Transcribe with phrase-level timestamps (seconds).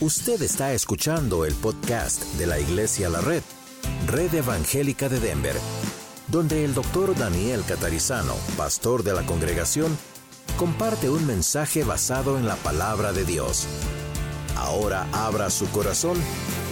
[0.00, 3.42] Usted está escuchando el podcast de la Iglesia La Red,
[4.08, 5.54] Red Evangélica de Denver,
[6.26, 9.96] donde el doctor Daniel Catarizano, pastor de la congregación,
[10.58, 13.68] comparte un mensaje basado en la palabra de Dios.
[14.56, 16.18] Ahora abra su corazón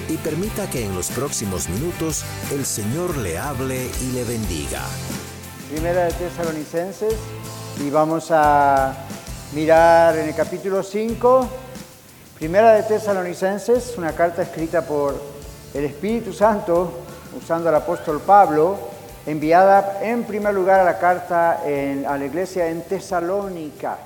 [0.08, 4.82] y permita que en los próximos minutos el Señor le hable y le bendiga.
[5.70, 7.14] Primera de Tesalonicenses
[7.80, 8.96] y vamos a
[9.54, 11.48] mirar en el capítulo 5,
[12.42, 15.14] Primera de Tesalonicenses, una carta escrita por
[15.74, 16.92] el Espíritu Santo,
[17.40, 18.76] usando al apóstol Pablo,
[19.24, 23.96] enviada en primer lugar a la carta a la iglesia en Tesalónica.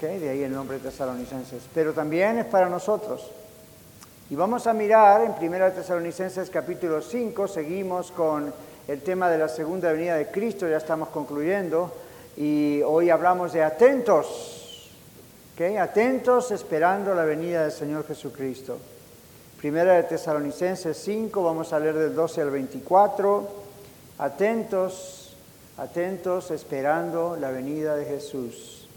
[0.00, 1.64] De ahí el nombre de Tesalonicenses.
[1.74, 3.28] Pero también es para nosotros.
[4.30, 8.54] Y vamos a mirar en Primera Tesalonicenses capítulo 5, seguimos con
[8.86, 11.92] el tema de la segunda venida de Cristo, ya estamos concluyendo,
[12.36, 14.57] y hoy hablamos de atentos,
[15.66, 18.78] atentos esperando la venida del Señor Jesucristo.
[19.58, 23.48] Primera de Tesalonicenses 5, vamos a leer del 12 al 24,
[24.18, 25.36] atentos,
[25.76, 28.88] atentos esperando la venida de Jesús.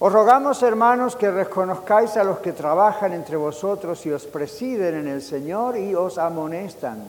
[0.00, 5.06] Os rogamos, hermanos, que reconozcáis a los que trabajan entre vosotros y os presiden en
[5.06, 7.08] el Señor y os amonestan,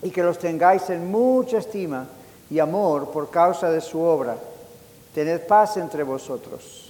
[0.00, 2.06] y que los tengáis en mucha estima
[2.48, 4.34] y amor por causa de su obra.
[5.14, 6.87] Tened paz entre vosotros.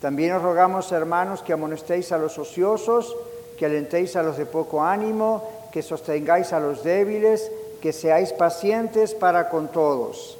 [0.00, 3.16] También os rogamos, hermanos, que amonestéis a los ociosos,
[3.58, 7.50] que alentéis a los de poco ánimo, que sostengáis a los débiles,
[7.82, 10.38] que seáis pacientes para con todos.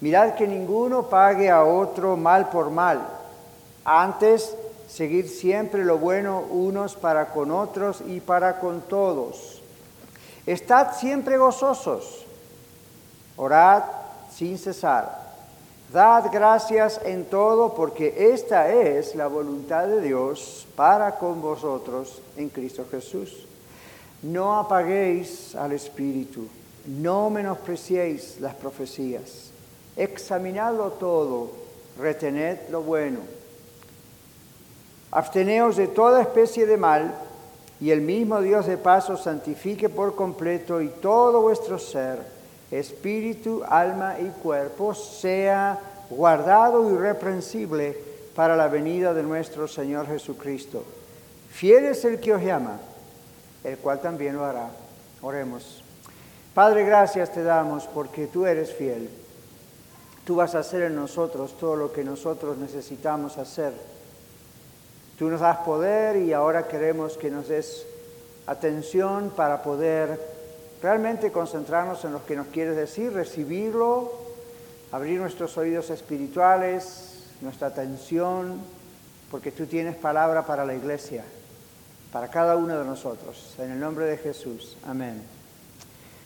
[0.00, 3.06] Mirad que ninguno pague a otro mal por mal.
[3.84, 4.56] Antes,
[4.88, 9.62] seguid siempre lo bueno unos para con otros y para con todos.
[10.46, 12.26] Estad siempre gozosos.
[13.36, 13.84] Orad
[14.34, 15.29] sin cesar.
[15.92, 22.48] Dad gracias en todo porque esta es la voluntad de Dios para con vosotros en
[22.48, 23.46] Cristo Jesús.
[24.22, 26.46] No apaguéis al Espíritu,
[26.86, 29.50] no menospreciéis las profecías
[30.00, 31.50] examinadlo todo,
[31.98, 33.20] retened lo bueno.
[35.10, 37.14] Absteneos de toda especie de mal,
[37.80, 42.18] y el mismo Dios de paso santifique por completo y todo vuestro ser,
[42.70, 45.78] espíritu, alma y cuerpo, sea
[46.10, 47.96] guardado irreprensible
[48.34, 50.84] para la venida de nuestro Señor Jesucristo.
[51.50, 52.78] Fiel es el que os llama,
[53.64, 54.70] el cual también lo hará.
[55.22, 55.82] Oremos.
[56.54, 59.08] Padre, gracias te damos porque tú eres fiel.
[60.24, 63.72] Tú vas a hacer en nosotros todo lo que nosotros necesitamos hacer.
[65.18, 67.86] Tú nos das poder y ahora queremos que nos des
[68.46, 70.18] atención para poder
[70.82, 74.12] realmente concentrarnos en lo que nos quieres decir, recibirlo,
[74.92, 78.60] abrir nuestros oídos espirituales, nuestra atención,
[79.30, 81.24] porque tú tienes palabra para la iglesia,
[82.12, 83.54] para cada uno de nosotros.
[83.58, 84.76] En el nombre de Jesús.
[84.86, 85.22] Amén.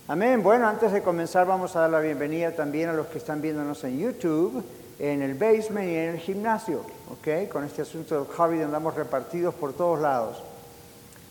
[0.09, 0.43] Amén.
[0.43, 3.85] Bueno, antes de comenzar vamos a dar la bienvenida también a los que están viéndonos
[3.85, 4.63] en YouTube,
[4.99, 7.49] en el basement y en el gimnasio, ¿ok?
[7.51, 10.43] Con este asunto del COVID andamos repartidos por todos lados.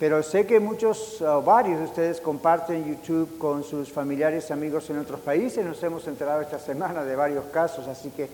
[0.03, 4.90] Pero sé que muchos, o varios de ustedes comparten YouTube con sus familiares y amigos
[4.90, 5.64] en otros países.
[5.66, 8.28] Nos hemos enterado esta semana de varios casos, así que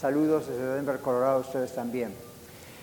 [0.00, 2.14] saludos desde Denver, Colorado, a ustedes también.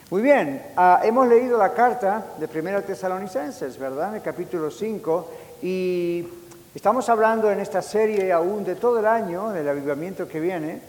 [0.10, 4.10] Muy bien, ah, hemos leído la carta de Primera Tesalonicenses, ¿verdad?
[4.10, 6.28] En el capítulo 5, y
[6.76, 10.82] Estamos hablando en esta serie aún de todo el año, del avivamiento que viene.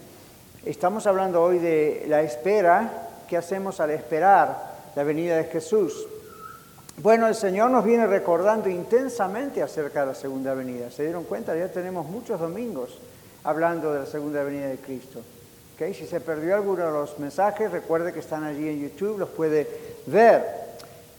[0.65, 6.05] Estamos hablando hoy de la espera, qué hacemos al esperar la venida de Jesús.
[6.97, 10.89] Bueno, el Señor nos viene recordando intensamente acerca de la segunda venida.
[10.89, 11.55] ¿Se dieron cuenta?
[11.55, 12.97] Ya tenemos muchos domingos
[13.43, 15.21] hablando de la segunda venida de Cristo.
[15.75, 15.93] ¿Okay?
[15.93, 19.67] Si se perdió alguno de los mensajes, recuerde que están allí en YouTube, los puede
[20.05, 20.45] ver.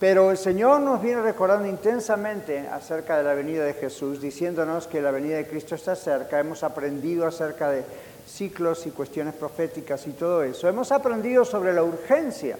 [0.01, 5.03] Pero el Señor nos viene recordando intensamente acerca de la venida de Jesús, diciéndonos que
[5.03, 6.41] la venida de Cristo está cerca.
[6.41, 7.85] Hemos aprendido acerca de
[8.27, 10.69] ciclos y cuestiones proféticas y todo eso.
[10.69, 12.57] Hemos aprendido sobre la urgencia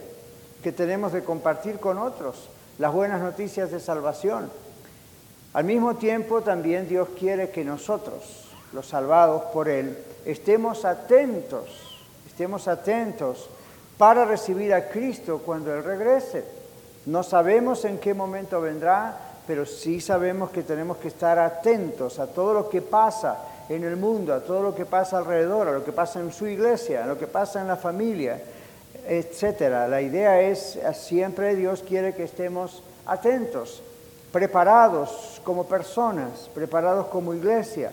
[0.63, 4.51] que tenemos de compartir con otros las buenas noticias de salvación.
[5.53, 11.97] Al mismo tiempo también Dios quiere que nosotros, los salvados por Él, estemos atentos,
[12.27, 13.49] estemos atentos
[13.97, 16.45] para recibir a Cristo cuando Él regrese.
[17.07, 22.27] No sabemos en qué momento vendrá, pero sí sabemos que tenemos que estar atentos a
[22.27, 23.39] todo lo que pasa
[23.69, 26.47] en el mundo, a todo lo que pasa alrededor, a lo que pasa en su
[26.47, 28.41] iglesia, a lo que pasa en la familia,
[29.09, 29.89] etcétera.
[29.89, 33.83] La idea es siempre Dios quiere que estemos atentos,
[34.33, 37.93] preparados como personas, preparados como iglesia,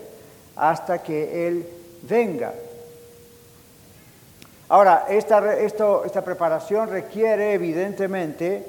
[0.56, 1.66] hasta que Él
[2.02, 2.52] venga.
[4.68, 8.66] Ahora, esta, esta preparación requiere evidentemente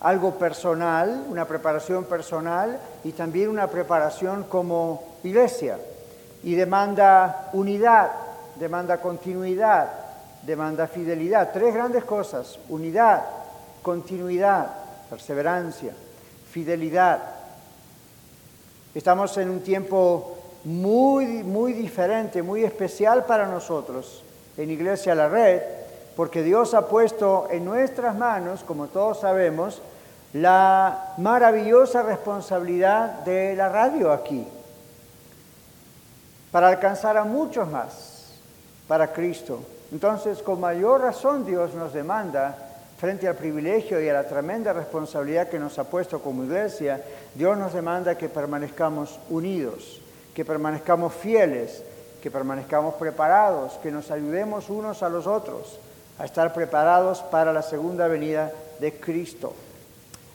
[0.00, 5.78] algo personal, una preparación personal y también una preparación como iglesia.
[6.44, 8.10] Y demanda unidad,
[8.56, 10.07] demanda continuidad,
[10.42, 11.50] demanda fidelidad.
[11.52, 13.24] Tres grandes cosas, unidad,
[13.82, 14.68] continuidad,
[15.10, 15.92] perseverancia,
[16.50, 17.22] fidelidad.
[18.94, 24.24] Estamos en un tiempo muy, muy diferente, muy especial para nosotros
[24.56, 25.62] en Iglesia La Red,
[26.16, 29.80] porque Dios ha puesto en nuestras manos, como todos sabemos,
[30.32, 34.46] la maravillosa responsabilidad de la radio aquí,
[36.50, 38.32] para alcanzar a muchos más
[38.88, 39.60] para Cristo.
[39.90, 42.56] Entonces, con mayor razón Dios nos demanda,
[42.98, 47.02] frente al privilegio y a la tremenda responsabilidad que nos ha puesto como iglesia,
[47.34, 50.00] Dios nos demanda que permanezcamos unidos,
[50.34, 51.82] que permanezcamos fieles,
[52.22, 55.78] que permanezcamos preparados, que nos ayudemos unos a los otros
[56.18, 58.50] a estar preparados para la segunda venida
[58.80, 59.54] de Cristo.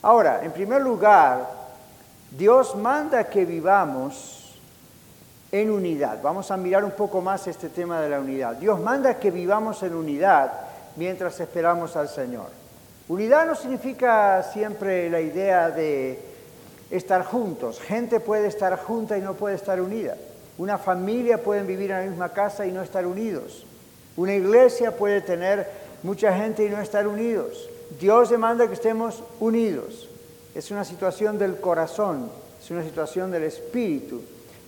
[0.01, 1.49] Ahora, en primer lugar,
[2.31, 4.42] Dios manda que vivamos
[5.53, 6.19] en unidad.
[6.23, 8.55] Vamos a mirar un poco más este tema de la unidad.
[8.55, 10.51] Dios manda que vivamos en unidad
[10.95, 12.47] mientras esperamos al Señor.
[13.07, 16.19] Unidad no significa siempre la idea de
[16.89, 17.79] estar juntos.
[17.79, 20.15] Gente puede estar junta y no puede estar unida.
[20.57, 23.67] Una familia puede vivir en la misma casa y no estar unidos.
[24.17, 25.69] Una iglesia puede tener
[26.01, 27.69] mucha gente y no estar unidos.
[27.99, 30.09] Dios demanda que estemos unidos.
[30.55, 34.21] Es una situación del corazón, es una situación del espíritu.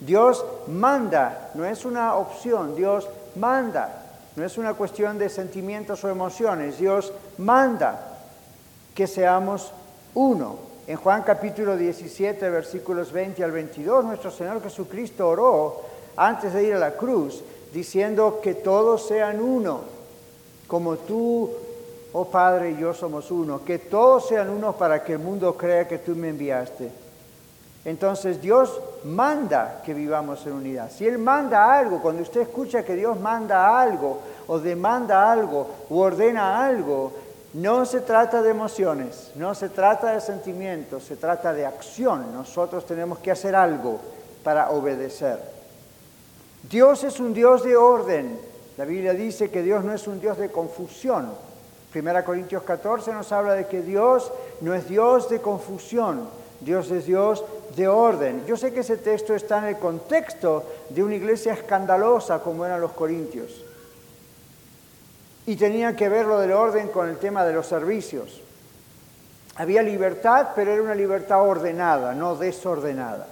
[0.06, 4.02] Dios manda, no es una opción, Dios manda.
[4.36, 8.18] No es una cuestión de sentimientos o emociones, Dios manda
[8.94, 9.72] que seamos
[10.14, 10.58] uno.
[10.88, 15.82] En Juan capítulo 17, versículos 20 al 22, nuestro Señor Jesucristo oró
[16.18, 17.44] antes de ir a la cruz
[17.74, 19.82] diciendo que todos sean uno,
[20.68, 21.50] como tú,
[22.12, 25.88] oh Padre, y yo somos uno, que todos sean uno para que el mundo crea
[25.88, 27.05] que tú me enviaste.
[27.86, 30.92] Entonces Dios manda que vivamos en unidad.
[30.92, 36.00] Si Él manda algo, cuando usted escucha que Dios manda algo, o demanda algo, o
[36.00, 37.14] ordena algo,
[37.54, 42.34] no se trata de emociones, no se trata de sentimientos, se trata de acción.
[42.34, 44.00] Nosotros tenemos que hacer algo
[44.44, 45.40] para obedecer.
[46.70, 48.40] Dios es un Dios de orden.
[48.78, 51.32] La Biblia dice que Dios no es un Dios de confusión.
[51.92, 56.28] Primera Corintios 14 nos habla de que Dios no es Dios de confusión,
[56.60, 57.46] Dios es Dios
[57.76, 58.46] de orden.
[58.46, 62.82] Yo sé que ese texto está en el contexto de una iglesia escandalosa como eran
[62.82, 63.64] los corintios.
[65.46, 68.42] Y tenía que ver lo del orden con el tema de los servicios.
[69.58, 73.28] Había libertad, pero era una libertad ordenada, no desordenada.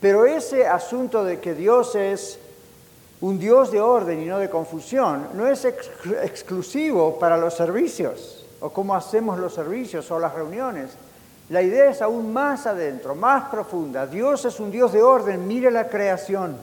[0.00, 2.38] Pero ese asunto de que Dios es
[3.20, 8.70] un Dios de orden y no de confusión no es exclusivo para los servicios o
[8.70, 10.90] cómo hacemos los servicios o las reuniones.
[11.50, 14.06] La idea es aún más adentro, más profunda.
[14.06, 15.46] Dios es un Dios de orden.
[15.46, 16.56] Mire la creación,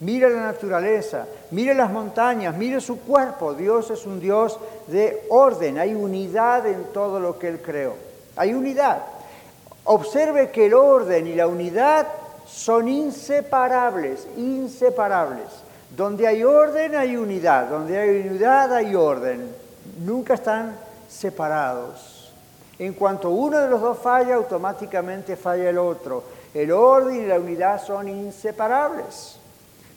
[0.00, 3.54] mire la naturaleza, mire las montañas, mire su cuerpo.
[3.54, 5.78] Dios es un Dios de orden.
[5.78, 7.94] Hay unidad en todo lo que Él creó.
[8.36, 9.02] Hay unidad.
[9.84, 12.06] Observe que el orden y la unidad
[12.46, 15.48] son inseparables, inseparables.
[15.96, 19.48] Donde hay orden hay unidad, donde hay unidad hay orden.
[20.04, 20.76] Nunca están
[21.08, 22.17] separados.
[22.78, 26.22] En cuanto uno de los dos falla, automáticamente falla el otro.
[26.54, 29.38] El orden y la unidad son inseparables.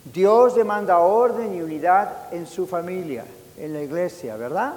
[0.03, 3.23] Dios demanda orden y unidad en su familia,
[3.57, 4.73] en la iglesia, ¿verdad?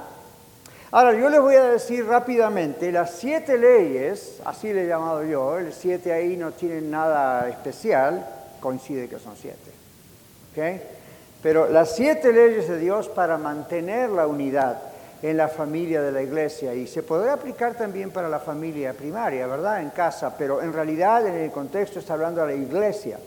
[0.91, 5.59] Ahora, yo les voy a decir rápidamente, las siete leyes, así le he llamado yo,
[5.59, 8.25] el siete ahí no tienen nada especial,
[8.61, 9.73] coincide que son siete.
[11.43, 14.79] Pero las siete leyes de Dios para mantener la unidad
[15.25, 19.47] en la familia de la iglesia y se podrá aplicar también para la familia primaria,
[19.47, 19.81] ¿verdad?
[19.81, 23.19] En casa, pero en realidad en el contexto está hablando de la iglesia.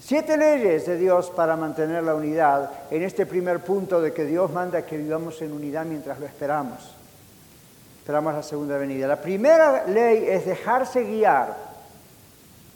[0.00, 4.50] Siete leyes de Dios para mantener la unidad en este primer punto de que Dios
[4.52, 6.94] manda que vivamos en unidad mientras lo esperamos.
[7.98, 9.06] Esperamos la segunda venida.
[9.06, 11.54] La primera ley es dejarse guiar.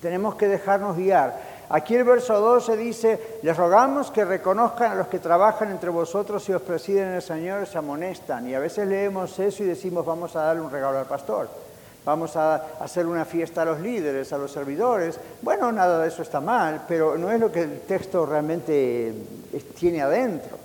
[0.02, 1.40] Tenemos que dejarnos guiar.
[1.68, 6.49] Aquí el verso 12 dice, les rogamos que reconozcan a los que trabajan entre vosotros
[6.49, 8.49] y os presiden el Señor se amonestan.
[8.49, 11.49] Y a veces leemos eso y decimos, vamos a darle un regalo al pastor
[12.06, 15.18] vamos a hacer una fiesta a los líderes, a los servidores.
[15.42, 19.12] Bueno, nada de eso está mal, pero no es lo que el texto realmente
[19.76, 20.56] tiene adentro.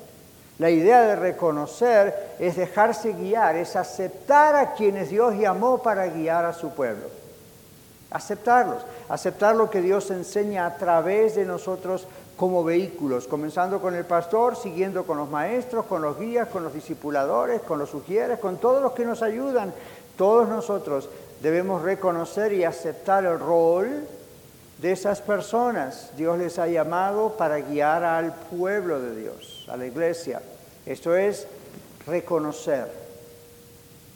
[0.60, 6.46] La idea de reconocer es dejarse guiar, es aceptar a quienes Dios llamó para guiar
[6.46, 7.21] a su pueblo.
[8.12, 14.06] Aceptarlos, aceptar lo que Dios enseña a través de nosotros como vehículos, comenzando con el
[14.06, 18.58] pastor, siguiendo con los maestros, con los guías, con los discipuladores, con los sugieres, con
[18.58, 19.74] todos los que nos ayudan,
[20.18, 21.10] todos nosotros
[21.42, 24.08] debemos reconocer y aceptar el rol
[24.82, 26.12] de esas personas.
[26.18, 30.42] Dios les ha llamado para guiar al pueblo de Dios, a la iglesia.
[30.86, 31.48] Esto es
[32.08, 32.92] reconocer,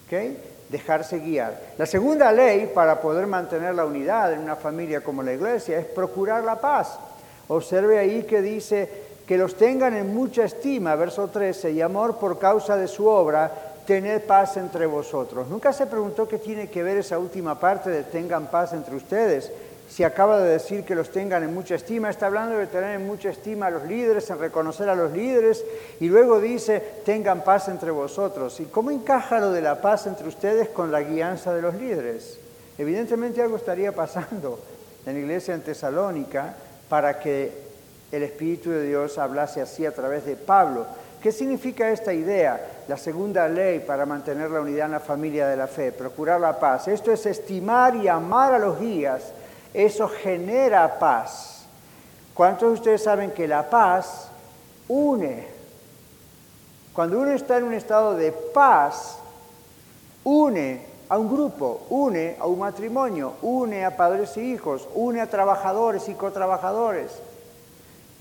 [0.07, 0.54] ¿ok?
[0.75, 1.57] Dejarse guiar.
[1.77, 5.85] La segunda ley para poder mantener la unidad en una familia como la iglesia es
[5.85, 6.99] procurar la paz.
[7.47, 8.89] Observe ahí que dice
[9.25, 13.49] que los tengan en mucha estima, verso 13, y amor por causa de su obra,
[13.87, 15.47] tener paz entre vosotros.
[15.47, 19.49] Nunca se preguntó qué tiene que ver esa última parte de tengan paz entre ustedes.
[19.87, 23.05] Si acaba de decir que los tengan en mucha estima, está hablando de tener en
[23.05, 25.63] mucha estima a los líderes, en reconocer a los líderes,
[25.99, 28.59] y luego dice tengan paz entre vosotros.
[28.59, 32.39] ¿Y cómo encaja lo de la paz entre ustedes con la guianza de los líderes?
[32.77, 34.59] Evidentemente algo estaría pasando
[35.05, 36.55] en la iglesia en Tesalónica
[36.89, 37.65] para que
[38.11, 40.85] el Espíritu de Dios hablase así a través de Pablo.
[41.21, 42.59] ¿Qué significa esta idea?
[42.87, 46.59] La segunda ley para mantener la unidad en la familia de la fe, procurar la
[46.59, 46.87] paz.
[46.87, 49.23] Esto es estimar y amar a los guías.
[49.75, 51.65] Eso genera paz.
[52.33, 54.29] ¿Cuántos de ustedes saben que la paz
[54.87, 55.45] une?
[56.93, 59.17] Cuando uno está en un estado de paz,
[60.23, 60.79] une
[61.09, 66.07] a un grupo, une a un matrimonio, une a padres y hijos, une a trabajadores
[66.07, 67.11] y cotrabajadores.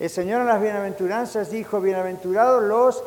[0.01, 3.05] El Señor en las bienaventuranzas dijo, bienaventurados los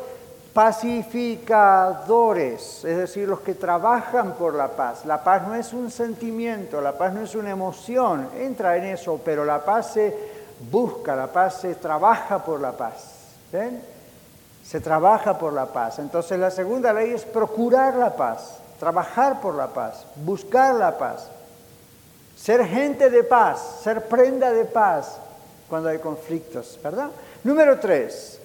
[0.58, 5.06] pacificadores, es decir, los que trabajan por la paz.
[5.06, 9.22] La paz no es un sentimiento, la paz no es una emoción, entra en eso,
[9.24, 10.18] pero la paz se
[10.72, 12.96] busca, la paz se trabaja por la paz.
[13.52, 13.84] ¿Ven?
[14.66, 16.00] Se trabaja por la paz.
[16.00, 21.28] Entonces la segunda ley es procurar la paz, trabajar por la paz, buscar la paz,
[22.36, 25.20] ser gente de paz, ser prenda de paz,
[25.70, 27.10] cuando hay conflictos, ¿verdad?
[27.44, 28.37] Número tres,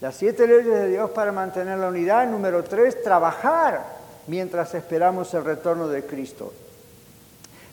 [0.00, 2.26] las siete leyes de Dios para mantener la unidad.
[2.26, 3.84] Número tres, trabajar
[4.26, 6.52] mientras esperamos el retorno de Cristo.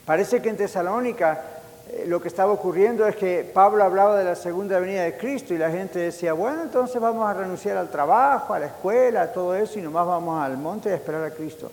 [0.05, 1.41] Parece que en Tesalónica
[1.89, 5.53] eh, lo que estaba ocurriendo es que Pablo hablaba de la segunda venida de Cristo
[5.53, 9.31] y la gente decía, bueno, entonces vamos a renunciar al trabajo, a la escuela, a
[9.31, 11.71] todo eso y nomás vamos al monte a esperar a Cristo.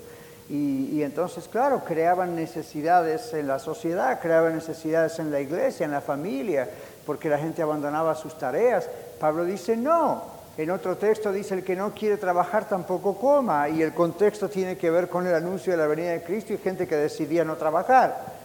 [0.48, 5.92] Y, y, entonces, claro, creaban necesidades en la sociedad, creaban necesidades en la iglesia, en
[5.92, 6.68] la familia,
[7.06, 8.88] porque la gente abandonaba sus tareas.
[9.18, 10.33] Pablo dice, no.
[10.56, 13.68] En otro texto dice, el que no quiere trabajar tampoco coma.
[13.68, 16.58] Y el contexto tiene que ver con el anuncio de la venida de Cristo y
[16.58, 18.44] gente que decidía no trabajar.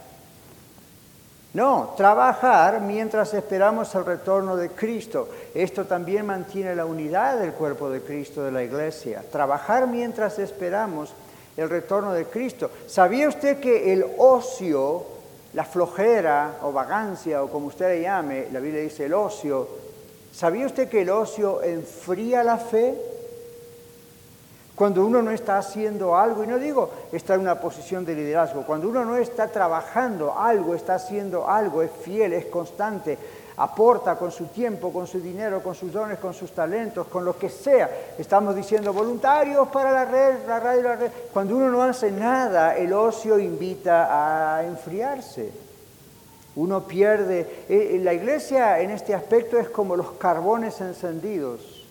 [1.53, 5.29] No, trabajar mientras esperamos el retorno de Cristo.
[5.53, 9.23] Esto también mantiene la unidad del cuerpo de Cristo, de la iglesia.
[9.31, 11.13] Trabajar mientras esperamos
[11.57, 12.69] el retorno de Cristo.
[12.87, 15.19] ¿Sabía usted que el ocio
[15.53, 19.67] la flojera o vagancia o como usted le llame, la Biblia dice el ocio,
[20.31, 22.95] ¿sabía usted que el ocio enfría la fe?
[24.79, 28.63] Cuando uno no está haciendo algo, y no digo está en una posición de liderazgo,
[28.65, 33.17] cuando uno no está trabajando algo, está haciendo algo, es fiel, es constante,
[33.57, 37.37] aporta con su tiempo, con su dinero, con sus dones, con sus talentos, con lo
[37.37, 37.89] que sea.
[38.17, 41.11] Estamos diciendo voluntarios para la red, la radio, la red.
[41.33, 45.68] Cuando uno no hace nada, el ocio invita a enfriarse.
[46.59, 47.39] Uno pierde.
[47.69, 51.85] Eh, eh, la iglesia en este aspecto es como los carbones encendidos.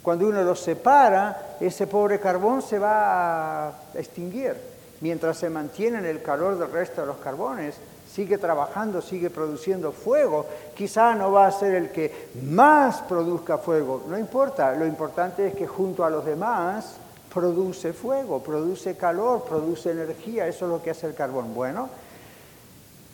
[0.00, 4.54] Cuando uno los separa, ese pobre carbón se va a extinguir.
[5.00, 7.74] Mientras se mantiene en el calor del resto de los carbones,
[8.08, 10.46] sigue trabajando, sigue produciendo fuego.
[10.76, 15.54] Quizá no va a ser el que más produzca fuego, no importa, lo importante es
[15.56, 16.94] que junto a los demás
[17.34, 21.54] produce fuego, produce calor, produce energía, eso es lo que hace el carbón.
[21.54, 21.88] Bueno,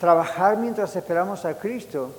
[0.05, 2.11] trabajar mientras esperamos a Cristo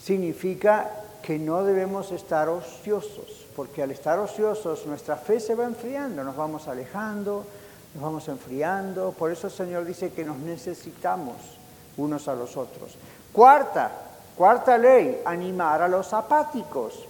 [0.00, 0.88] significa
[1.20, 6.36] que no debemos estar ociosos, porque al estar ociosos nuestra fe se va enfriando, nos
[6.36, 7.44] vamos alejando,
[7.92, 11.34] nos vamos enfriando, por eso el Señor dice que nos necesitamos
[11.96, 12.94] unos a los otros.
[13.32, 13.90] Cuarta,
[14.36, 17.04] cuarta ley, animar a los apáticos.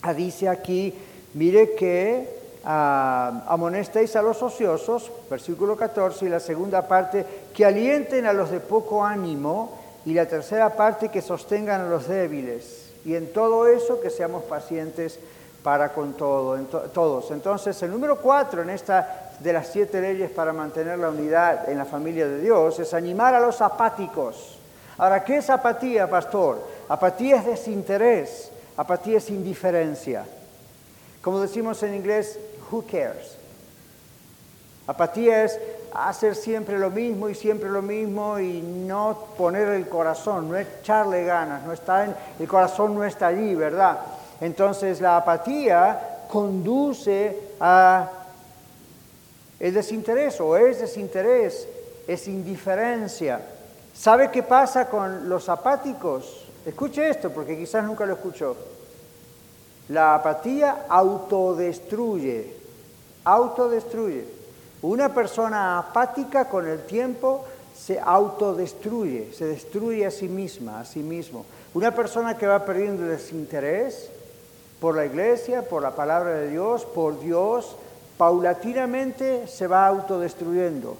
[0.00, 0.94] Ah, dice aquí,
[1.34, 8.26] mire que ah, amonestéis a los ociosos, versículo 14, y la segunda parte, que alienten
[8.26, 12.90] a los de poco ánimo, y la tercera parte, que sostengan a los débiles.
[13.06, 15.18] Y en todo eso, que seamos pacientes
[15.62, 16.56] para con todo,
[16.92, 17.30] todos.
[17.30, 21.78] Entonces, el número cuatro en esta de las siete leyes para mantener la unidad en
[21.78, 24.58] la familia de Dios es animar a los apáticos.
[24.98, 26.58] Ahora, ¿qué es apatía, pastor?
[26.88, 30.24] Apatía es desinterés, apatía es indiferencia.
[31.20, 32.38] Como decimos en inglés,
[32.70, 33.36] who cares?
[34.86, 35.58] Apatía es
[35.92, 41.24] hacer siempre lo mismo y siempre lo mismo y no poner el corazón, no echarle
[41.24, 43.98] ganas, no está en, el corazón no está allí, ¿verdad?
[44.40, 48.10] Entonces la apatía conduce a
[49.58, 51.66] el desinterés o es desinterés
[52.06, 53.40] es indiferencia.
[53.94, 56.46] ¿Sabe qué pasa con los apáticos?
[56.64, 58.56] Escuche esto, porque quizás nunca lo escuchó.
[59.88, 62.54] La apatía autodestruye,
[63.24, 64.24] autodestruye.
[64.82, 67.44] Una persona apática con el tiempo
[67.76, 71.44] se autodestruye, se destruye a sí misma, a sí mismo.
[71.74, 74.10] Una persona que va perdiendo desinterés
[74.80, 77.76] por la iglesia, por la palabra de Dios, por Dios,
[78.18, 80.96] paulatinamente se va autodestruyendo.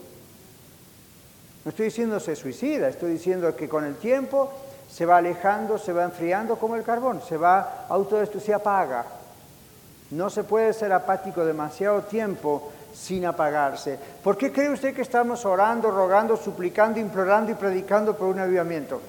[1.64, 4.52] No estoy diciendo se suicida, estoy diciendo que con el tiempo
[4.88, 9.04] se va alejando, se va enfriando como el carbón, se va autodestruyendo, se apaga.
[10.10, 13.98] No se puede ser apático demasiado tiempo sin apagarse.
[14.22, 19.00] ¿Por qué cree usted que estamos orando, rogando, suplicando, implorando y predicando por un avivamiento?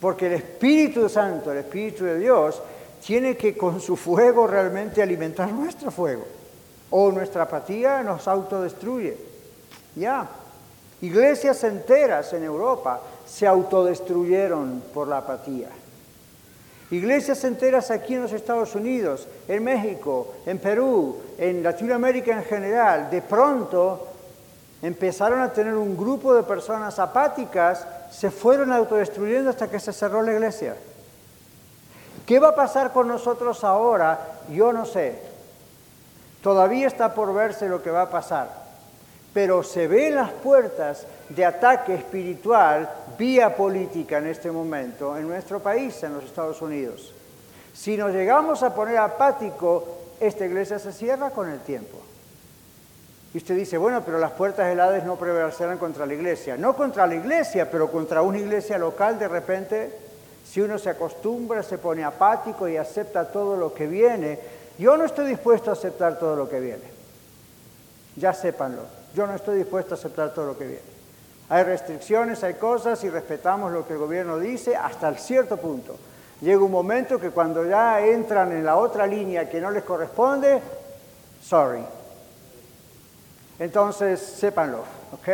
[0.00, 2.60] Porque el Espíritu Santo, el Espíritu de Dios,
[3.04, 6.26] tiene que con su fuego realmente alimentar nuestro fuego.
[6.90, 9.16] O nuestra apatía nos autodestruye.
[9.94, 10.28] Ya.
[11.02, 15.68] Iglesias enteras en Europa se autodestruyeron por la apatía.
[16.90, 23.10] Iglesias enteras aquí en los Estados Unidos, en México, en Perú, en Latinoamérica en general,
[23.10, 24.06] de pronto
[24.80, 30.22] empezaron a tener un grupo de personas apáticas, se fueron autodestruyendo hasta que se cerró
[30.22, 30.76] la iglesia.
[32.24, 34.38] ¿Qué va a pasar con nosotros ahora?
[34.48, 35.20] Yo no sé.
[36.42, 38.65] Todavía está por verse lo que va a pasar
[39.36, 42.88] pero se ven las puertas de ataque espiritual
[43.18, 47.12] vía política en este momento en nuestro país, en los Estados Unidos.
[47.74, 51.98] Si nos llegamos a poner apático, esta iglesia se cierra con el tiempo.
[53.34, 56.56] Y usted dice, bueno, pero las puertas heladas no prevalecerán contra la iglesia.
[56.56, 59.92] No contra la iglesia, pero contra una iglesia local de repente,
[60.50, 64.38] si uno se acostumbra, se pone apático y acepta todo lo que viene,
[64.78, 66.96] yo no estoy dispuesto a aceptar todo lo que viene.
[68.16, 68.96] Ya sépanlo.
[69.16, 70.82] Yo no estoy dispuesto a aceptar todo lo que viene.
[71.48, 75.96] Hay restricciones, hay cosas y respetamos lo que el gobierno dice hasta cierto punto.
[76.42, 80.60] Llega un momento que cuando ya entran en la otra línea que no les corresponde,
[81.42, 81.82] sorry.
[83.58, 84.80] Entonces, sépanlo,
[85.12, 85.28] ¿ok?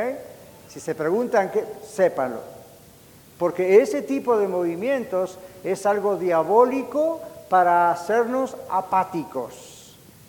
[0.68, 2.38] Si se preguntan qué, sépanlo.
[3.36, 9.81] Porque ese tipo de movimientos es algo diabólico para hacernos apáticos.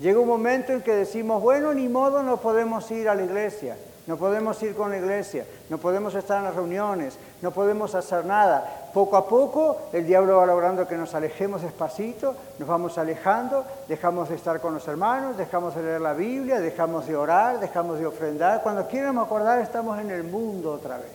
[0.04, 3.78] Llega un momento en que decimos, bueno, ni modo, no podemos ir a la iglesia,
[4.06, 8.26] no podemos ir con la iglesia, no podemos estar en las reuniones, no podemos hacer
[8.26, 8.90] nada.
[8.94, 14.28] Poco a poco el diablo va logrando que nos alejemos despacito, nos vamos alejando, dejamos
[14.28, 18.06] de estar con los hermanos, dejamos de leer la Biblia, dejamos de orar, dejamos de
[18.06, 18.62] ofrendar.
[18.62, 21.14] Cuando queremos acordar estamos en el mundo otra vez.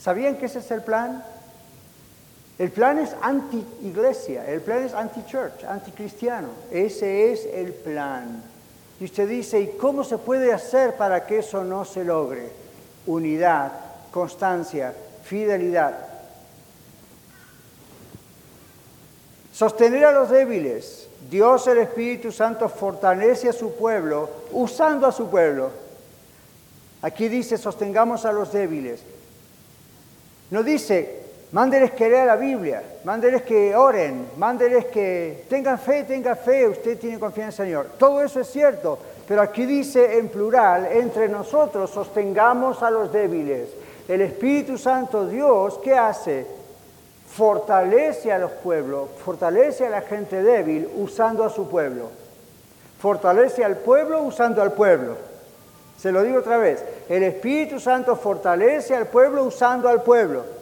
[0.00, 1.22] ¿Sabían que ese es el plan?
[2.58, 6.48] El plan es anti-iglesia, el plan es anti-church, anti-cristiano.
[6.70, 8.42] Ese es el plan.
[9.00, 12.50] Y usted dice, ¿y cómo se puede hacer para que eso no se logre?
[13.06, 13.72] Unidad,
[14.12, 16.08] constancia, fidelidad.
[19.52, 21.08] Sostener a los débiles.
[21.30, 25.70] Dios el Espíritu Santo fortalece a su pueblo usando a su pueblo.
[27.00, 29.00] Aquí dice, sostengamos a los débiles.
[30.50, 31.21] No dice,
[31.52, 36.98] Mándeles que lean la Biblia, mándeles que oren, mándeles que tengan fe, tengan fe, usted
[36.98, 37.86] tiene confianza en el Señor.
[37.98, 43.68] Todo eso es cierto, pero aquí dice en plural, entre nosotros sostengamos a los débiles.
[44.08, 46.46] El Espíritu Santo Dios, ¿qué hace?
[47.28, 52.08] Fortalece a los pueblos, fortalece a la gente débil usando a su pueblo.
[52.98, 55.16] Fortalece al pueblo usando al pueblo.
[55.98, 60.61] Se lo digo otra vez, el Espíritu Santo fortalece al pueblo usando al pueblo.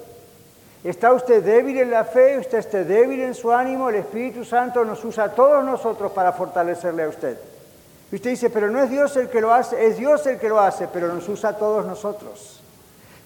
[0.82, 2.38] ¿Está usted débil en la fe?
[2.38, 3.90] ¿Usted está débil en su ánimo?
[3.90, 7.38] El Espíritu Santo nos usa a todos nosotros para fortalecerle a usted.
[8.10, 10.48] Y usted dice, pero no es Dios el que lo hace, es Dios el que
[10.48, 12.60] lo hace, pero nos usa a todos nosotros.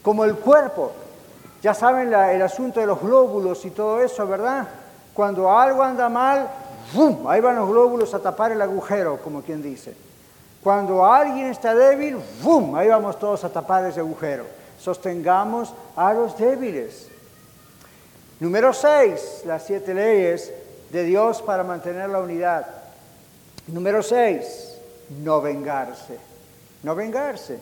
[0.02, 0.92] Como el cuerpo.
[1.62, 4.68] Ya saben el asunto de los glóbulos y todo eso, ¿verdad?
[5.14, 6.46] Cuando algo anda mal,
[6.92, 7.26] ¡bum!
[7.26, 9.96] ahí van los glóbulos a tapar el agujero, como quien dice.
[10.62, 12.74] Cuando alguien está débil, ¡bum!
[12.74, 14.44] ahí vamos todos a tapar ese agujero.
[14.78, 17.13] Sostengamos a los débiles.
[18.40, 20.52] Número 6, las siete leyes
[20.90, 22.66] de Dios para mantener la unidad.
[23.68, 24.74] Número 6,
[25.22, 26.18] no vengarse.
[26.82, 27.58] No vengarse.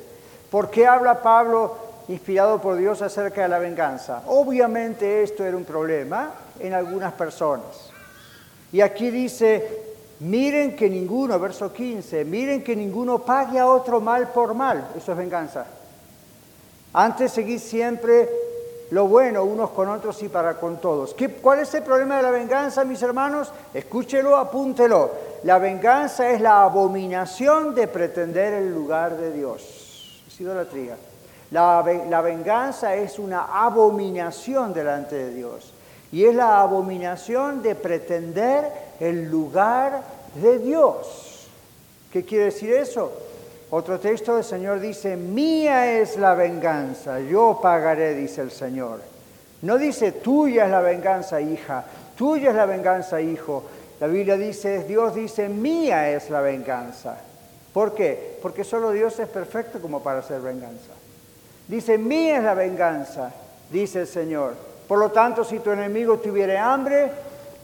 [0.51, 1.77] ¿Por qué habla Pablo,
[2.09, 4.23] inspirado por Dios, acerca de la venganza?
[4.27, 7.91] Obviamente esto era un problema en algunas personas.
[8.73, 9.83] Y aquí dice,
[10.21, 14.89] miren que ninguno, verso 15, miren que ninguno pague a otro mal por mal.
[14.97, 15.67] Eso es venganza.
[16.95, 18.29] Antes seguid siempre
[18.93, 21.15] lo bueno unos con otros y para con todos.
[21.15, 23.51] ¿Qué, ¿Cuál es el problema de la venganza, mis hermanos?
[23.73, 25.11] Escúchelo, apúntelo.
[25.45, 30.23] La venganza es la abominación de pretender el lugar de Dios.
[30.39, 30.97] idolatría.
[31.53, 35.73] La, la venganza es una abominación delante de Dios.
[36.13, 40.03] Y es la abominación de pretender el lugar
[40.35, 41.49] de Dios.
[42.13, 43.11] ¿Qué quiere decir eso?
[43.75, 49.01] Otro texto del Señor dice, mía es la venganza, yo pagaré, dice el Señor.
[49.63, 51.83] No dice, tuya es la venganza, hija,
[52.15, 53.65] tuya es la venganza, hijo.
[53.99, 57.17] La Biblia dice, Dios dice, mía es la venganza.
[57.73, 58.39] ¿Por qué?
[58.43, 60.93] Porque solo Dios es perfecto como para hacer venganza.
[61.67, 63.33] Dice, mía es la venganza,
[63.71, 64.53] dice el Señor.
[64.87, 67.11] Por lo tanto, si tu enemigo tuviere hambre,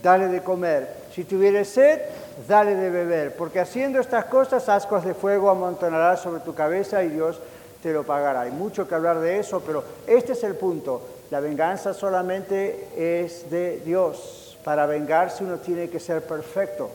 [0.01, 0.91] dale de comer.
[1.13, 2.01] Si tuviere sed,
[2.47, 7.09] dale de beber, porque haciendo estas cosas ascuas de fuego amontonarás sobre tu cabeza y
[7.09, 7.39] Dios
[7.81, 8.41] te lo pagará.
[8.41, 11.01] Hay mucho que hablar de eso, pero este es el punto.
[11.31, 14.57] La venganza solamente es de Dios.
[14.63, 16.89] Para vengarse uno tiene que ser perfecto.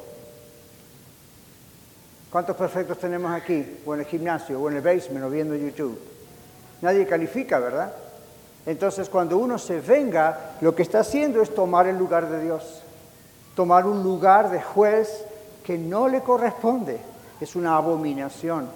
[2.31, 3.81] ¿Cuántos perfectos tenemos aquí?
[3.87, 5.99] O en el gimnasio, o en el basement, o viendo YouTube.
[6.83, 7.93] Nadie califica, ¿verdad?
[8.67, 12.83] Entonces cuando uno se venga, lo que está haciendo es tomar el lugar de Dios.
[13.55, 15.25] Tomar un lugar de juez
[15.65, 16.99] que no le corresponde.
[17.41, 18.69] Es una abominación.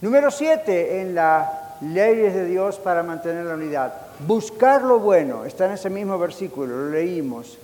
[0.00, 1.48] Número siete en las
[1.80, 3.94] leyes de Dios para mantener la unidad.
[4.26, 5.44] Buscar lo bueno.
[5.44, 7.58] Está en ese mismo versículo, lo leímos.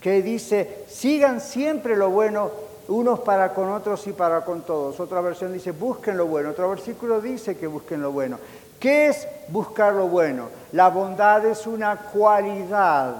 [0.00, 2.50] Que dice, sigan siempre lo bueno
[2.88, 4.98] unos para con otros y para con todos.
[4.98, 6.50] Otra versión dice, busquen lo bueno.
[6.50, 8.38] Otro versículo dice que busquen lo bueno.
[8.80, 10.48] ¿Qué es buscar lo bueno?
[10.72, 13.16] La bondad es una cualidad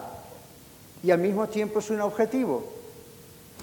[1.02, 2.79] y al mismo tiempo es un objetivo.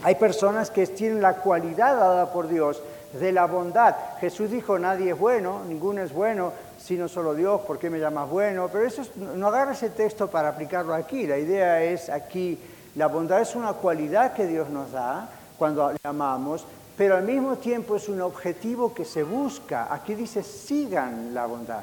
[0.03, 2.81] Hay personas que tienen la cualidad dada por Dios
[3.13, 3.95] de la bondad.
[4.19, 8.29] Jesús dijo, nadie es bueno, ninguno es bueno, sino solo Dios, ¿por qué me llamas
[8.29, 8.69] bueno?
[8.71, 11.25] Pero eso no agarra ese texto para aplicarlo aquí.
[11.25, 12.59] La idea es aquí,
[12.95, 17.57] la bondad es una cualidad que Dios nos da cuando le amamos, pero al mismo
[17.57, 19.87] tiempo es un objetivo que se busca.
[19.91, 21.81] Aquí dice, sigan la bondad.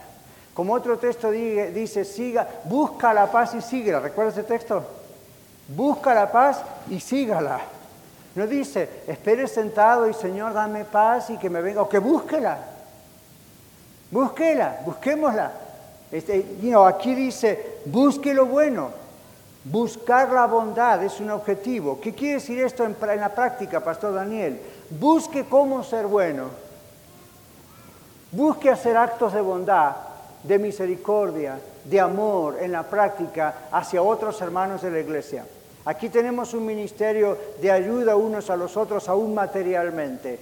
[0.55, 3.99] Como otro texto dice, siga, busca la paz y síguela.
[3.99, 4.85] ¿Recuerda ese texto?
[5.69, 7.61] Busca la paz y sígala.
[8.35, 12.59] No dice, espere sentado y Señor, dame paz y que me venga, o que búsquela.
[14.11, 15.53] Búsquela, busquémosla.
[16.11, 16.45] Este,
[16.87, 18.91] aquí dice, busque lo bueno.
[19.65, 21.99] Buscar la bondad es un objetivo.
[22.01, 24.61] ¿Qué quiere decir esto en, en la práctica, Pastor Daniel?
[24.91, 26.49] Busque cómo ser bueno.
[28.31, 29.95] Busque hacer actos de bondad,
[30.43, 35.47] de misericordia, de amor en la práctica hacia otros hermanos de la iglesia.
[35.87, 40.39] Aquí tenemos un ministerio de ayuda unos a los otros, aún materialmente.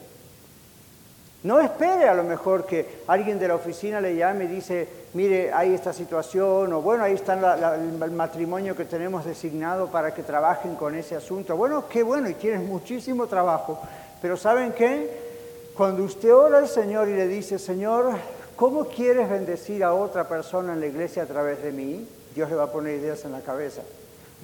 [1.43, 5.53] No espere a lo mejor que alguien de la oficina le llame y dice, mire,
[5.53, 7.35] hay esta situación, o bueno, ahí está
[7.75, 11.57] el matrimonio que tenemos designado para que trabajen con ese asunto.
[11.57, 13.81] Bueno, qué bueno, y tienes muchísimo trabajo.
[14.21, 15.33] Pero ¿saben qué?
[15.77, 18.13] Cuando usted ora al Señor y le dice, Señor,
[18.55, 22.07] ¿cómo quieres bendecir a otra persona en la iglesia a través de mí?
[22.37, 23.83] Dios le va a poner ideas en la cabeza.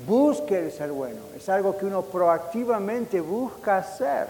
[0.06, 1.20] Busque el ser bueno.
[1.36, 4.26] Es algo que uno proactivamente busca hacer.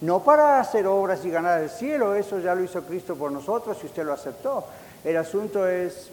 [0.00, 3.78] No para hacer obras y ganar el cielo, eso ya lo hizo Cristo por nosotros
[3.82, 4.64] y usted lo aceptó.
[5.02, 6.10] El asunto es,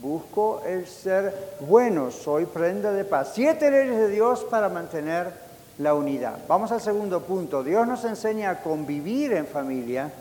[0.00, 3.32] busco el ser bueno, soy prenda de paz.
[3.34, 5.32] Siete leyes de Dios para mantener
[5.78, 6.38] la unidad.
[6.46, 7.64] Vamos al segundo punto.
[7.64, 10.12] Dios nos enseña a convivir en familia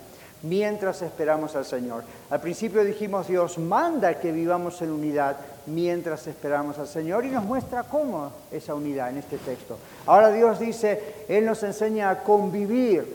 [0.41, 2.03] mientras esperamos al Señor.
[2.29, 7.43] Al principio dijimos, Dios manda que vivamos en unidad mientras esperamos al Señor y nos
[7.43, 9.77] muestra cómo esa unidad en este texto.
[10.05, 13.05] Ahora Dios dice, Él nos enseña a convivir,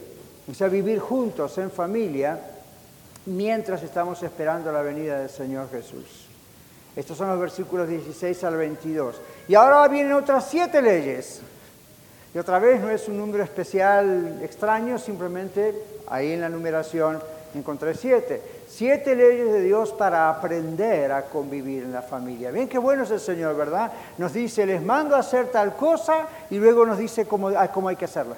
[0.50, 2.40] o sea, vivir juntos en familia
[3.26, 6.26] mientras estamos esperando la venida del Señor Jesús.
[6.96, 9.20] Estos son los versículos 16 al 22.
[9.46, 11.40] Y ahora vienen otras siete leyes.
[12.34, 15.74] Y otra vez no es un número especial extraño, simplemente
[16.08, 17.20] ahí en la numeración
[17.54, 18.42] encontré siete.
[18.68, 22.50] Siete leyes de Dios para aprender a convivir en la familia.
[22.50, 23.90] Bien, qué bueno es el Señor, ¿verdad?
[24.18, 27.96] Nos dice, les mando a hacer tal cosa y luego nos dice cómo, cómo hay
[27.96, 28.36] que hacerla.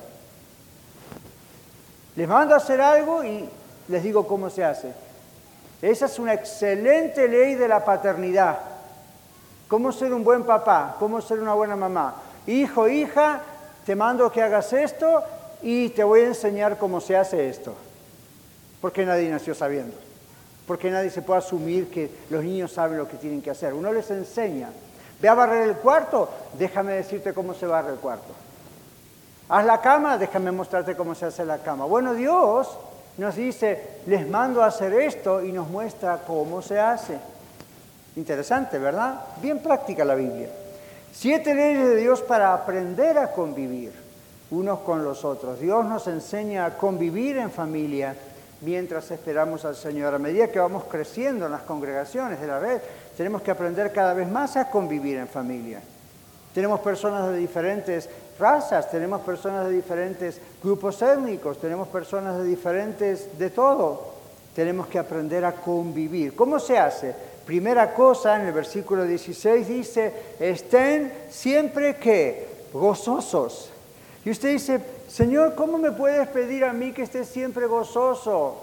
[2.16, 3.48] Les mando a hacer algo y
[3.88, 4.92] les digo cómo se hace.
[5.82, 8.58] Esa es una excelente ley de la paternidad.
[9.68, 12.14] Cómo ser un buen papá, cómo ser una buena mamá.
[12.46, 13.40] Hijo, hija,
[13.86, 15.22] te mando que hagas esto
[15.62, 17.74] y te voy a enseñar cómo se hace esto.
[18.80, 19.96] Porque nadie nació sabiendo.
[20.66, 23.74] Porque nadie se puede asumir que los niños saben lo que tienen que hacer.
[23.74, 24.70] Uno les enseña.
[25.20, 28.32] Ve a barrer el cuarto, déjame decirte cómo se barre el cuarto.
[29.48, 31.84] Haz la cama, déjame mostrarte cómo se hace la cama.
[31.84, 32.68] Bueno, Dios
[33.18, 37.18] nos dice, les mando a hacer esto y nos muestra cómo se hace.
[38.16, 39.20] Interesante, ¿verdad?
[39.42, 40.48] Bien práctica la Biblia.
[41.12, 43.92] Siete leyes de Dios para aprender a convivir
[44.50, 45.60] unos con los otros.
[45.60, 48.14] Dios nos enseña a convivir en familia
[48.60, 50.14] mientras esperamos al Señor.
[50.14, 52.80] A medida que vamos creciendo en las congregaciones de la red,
[53.16, 55.80] tenemos que aprender cada vez más a convivir en familia.
[56.54, 63.38] Tenemos personas de diferentes razas, tenemos personas de diferentes grupos étnicos, tenemos personas de diferentes,
[63.38, 64.14] de todo.
[64.54, 66.34] Tenemos que aprender a convivir.
[66.34, 67.14] ¿Cómo se hace?
[67.46, 73.70] Primera cosa, en el versículo 16 dice, estén siempre que gozosos.
[74.24, 78.58] Y usted dice, Señor, ¿cómo me puedes pedir a mí que esté siempre gozoso?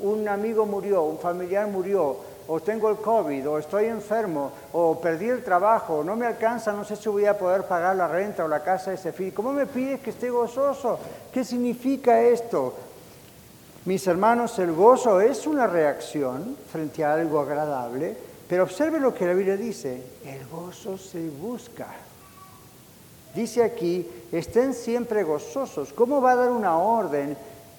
[0.00, 2.16] Un amigo murió, un familiar murió,
[2.48, 6.84] o tengo el COVID, o estoy enfermo, o perdí el trabajo, no me alcanza, no
[6.84, 9.30] sé si voy a poder pagar la renta o la casa de ese fin.
[9.30, 10.98] ¿Cómo me pides que esté gozoso?
[11.32, 12.74] ¿Qué significa esto?
[13.84, 18.16] Mis hermanos, el gozo es una reacción frente a algo agradable,
[18.48, 21.86] pero observe lo que la Biblia dice, el gozo se busca.
[23.36, 25.92] Dice aquí, estén siempre gozosos.
[25.92, 27.36] ¿Cómo va a dar una orden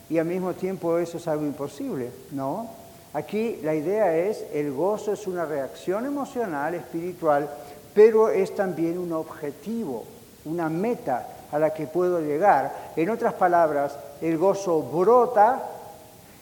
[0.10, 2.12] y al mismo tiempo eso es algo imposible?
[2.32, 2.70] No,
[3.18, 7.50] Aquí la idea es, el gozo es una reacción emocional, espiritual,
[7.94, 10.04] pero es también un objetivo,
[10.46, 12.92] una meta a la que puedo llegar.
[12.96, 15.64] En otras palabras, el gozo brota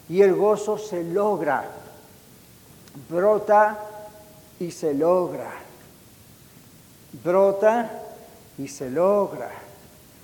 [0.09, 1.63] y el gozo se logra.
[3.09, 3.77] Brota
[4.59, 5.51] y se logra.
[7.23, 8.04] Brota
[8.57, 9.49] y se logra.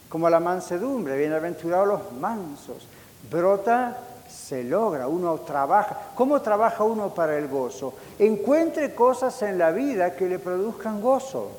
[0.09, 2.87] Como la mansedumbre, bienaventurados los mansos.
[3.29, 5.97] Brota se logra, uno trabaja.
[6.15, 7.93] ¿Cómo trabaja uno para el gozo?
[8.19, 11.51] Encuentre cosas en la vida que le produzcan gozo.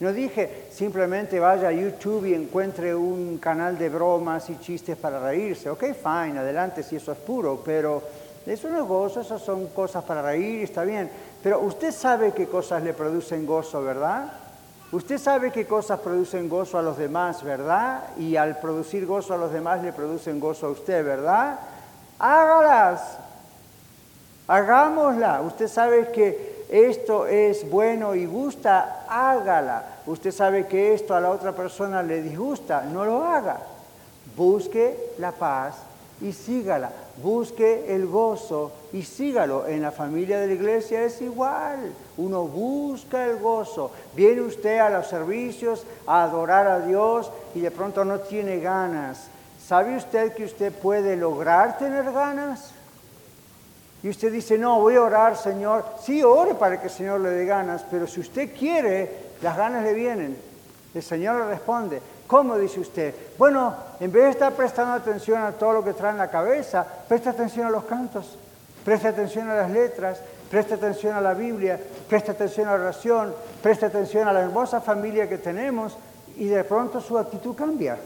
[0.00, 5.18] No dije simplemente vaya a YouTube y encuentre un canal de bromas y chistes para
[5.18, 5.68] reírse.
[5.68, 8.02] Ok, fine, adelante si eso es puro, pero
[8.46, 11.10] eso no es gozo, esas son cosas para reír, está bien.
[11.42, 14.47] Pero usted sabe qué cosas le producen gozo, ¿verdad?
[14.90, 18.04] Usted sabe qué cosas producen gozo a los demás, ¿verdad?
[18.16, 21.58] Y al producir gozo a los demás le producen gozo a usted, ¿verdad?
[22.18, 23.18] Hágalas.
[24.46, 25.42] Hagámosla.
[25.42, 29.84] Usted sabe que esto es bueno y gusta, hágala.
[30.06, 33.58] Usted sabe que esto a la otra persona le disgusta, no lo haga.
[34.36, 35.74] Busque la paz
[36.20, 36.90] y sígala.
[37.22, 39.66] Busque el gozo y sígalo.
[39.66, 41.92] En la familia de la iglesia es igual.
[42.16, 43.90] Uno busca el gozo.
[44.14, 49.28] Viene usted a los servicios a adorar a Dios y de pronto no tiene ganas.
[49.66, 52.72] ¿Sabe usted que usted puede lograr tener ganas?
[54.02, 55.84] Y usted dice, no, voy a orar, Señor.
[56.02, 59.10] Sí, ore para que el Señor le dé ganas, pero si usted quiere,
[59.42, 60.36] las ganas le vienen.
[60.94, 63.14] El Señor le responde, ¿Cómo dice usted?
[63.38, 66.86] Bueno, en vez de estar prestando atención a todo lo que trae en la cabeza,
[67.08, 68.36] presta atención a los cantos,
[68.84, 73.34] presta atención a las letras, presta atención a la Biblia, presta atención a la oración,
[73.62, 75.96] presta atención a la hermosa familia que tenemos
[76.36, 77.98] y de pronto su actitud cambia.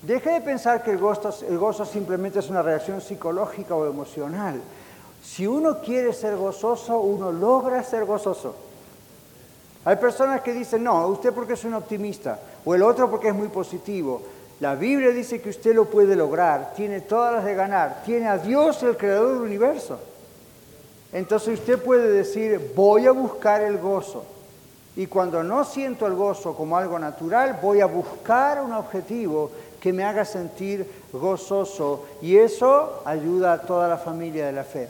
[0.00, 4.62] Deje de pensar que el gozo, el gozo simplemente es una reacción psicológica o emocional.
[5.22, 8.54] Si uno quiere ser gozoso, uno logra ser gozoso.
[9.86, 13.34] Hay personas que dicen, no, usted porque es un optimista, o el otro porque es
[13.34, 14.20] muy positivo.
[14.58, 18.36] La Biblia dice que usted lo puede lograr, tiene todas las de ganar, tiene a
[18.36, 20.00] Dios el creador del universo.
[21.12, 24.24] Entonces usted puede decir, voy a buscar el gozo.
[24.96, 29.92] Y cuando no siento el gozo como algo natural, voy a buscar un objetivo que
[29.92, 32.06] me haga sentir gozoso.
[32.22, 34.88] Y eso ayuda a toda la familia de la fe.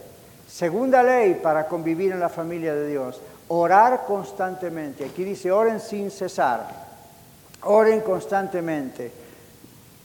[0.49, 3.21] Segunda ley para convivir en la familia de Dios.
[3.49, 5.05] Orar constantemente.
[5.05, 6.67] Aquí dice, oren sin cesar.
[7.63, 9.13] Oren constantemente.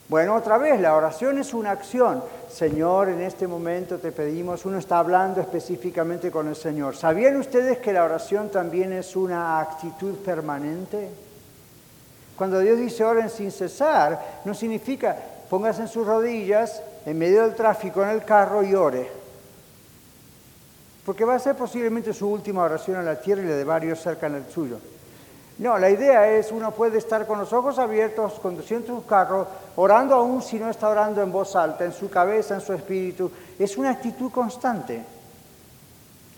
[0.08, 2.23] Bueno, otra vez, la oración es una acción.
[2.51, 6.97] Señor, en este momento te pedimos, uno está hablando específicamente con el Señor.
[6.97, 11.10] ¿Sabían ustedes que la oración también es una actitud permanente?
[12.36, 15.15] Cuando Dios dice oren sin cesar, no significa
[15.49, 19.20] póngase en sus rodillas en medio del tráfico en el carro y ore
[21.05, 23.99] porque va a ser posiblemente su última oración en la tierra y la de varios
[23.99, 24.77] cerca del suyo.
[25.57, 30.15] No, la idea es, uno puede estar con los ojos abiertos, conduciendo su carro, orando
[30.15, 33.31] aún si no está orando en voz alta, en su cabeza, en su espíritu.
[33.59, 35.03] Es una actitud constante.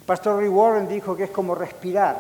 [0.06, 2.18] Pastor Rick Warren dijo que es como respirar.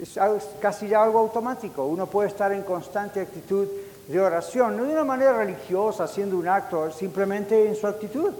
[0.00, 0.18] Es
[0.60, 1.84] casi ya algo automático.
[1.84, 3.66] Uno puede estar en constante actitud
[4.06, 8.32] de oración, no de una manera religiosa, haciendo un acto, simplemente en su actitud.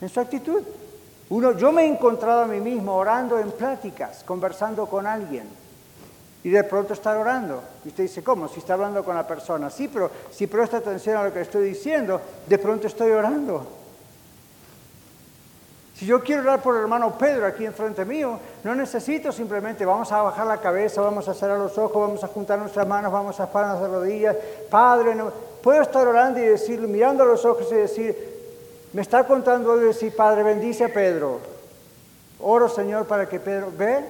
[0.00, 0.62] En su actitud.
[1.30, 5.48] Uno, yo me he encontrado a mí mismo orando en pláticas, conversando con alguien.
[6.42, 7.62] Y de pronto estar orando.
[7.84, 8.48] Y usted dice, ¿cómo?
[8.48, 9.70] Si está hablando con la persona.
[9.70, 13.66] Sí, pero si presta atención a lo que estoy diciendo, de pronto estoy orando.
[15.94, 20.10] Si yo quiero orar por el hermano Pedro aquí enfrente mío, no necesito simplemente vamos
[20.10, 23.38] a bajar la cabeza, vamos a cerrar los ojos, vamos a juntar nuestras manos, vamos
[23.38, 24.36] a parar las rodillas.
[24.68, 25.30] Padre, no.
[25.62, 28.33] puedo estar orando y decirle, mirando a los ojos y decir,
[28.94, 31.40] me está contando y decir, Padre, bendice a Pedro.
[32.40, 34.04] Oro, Señor, para que Pedro, ¿ve?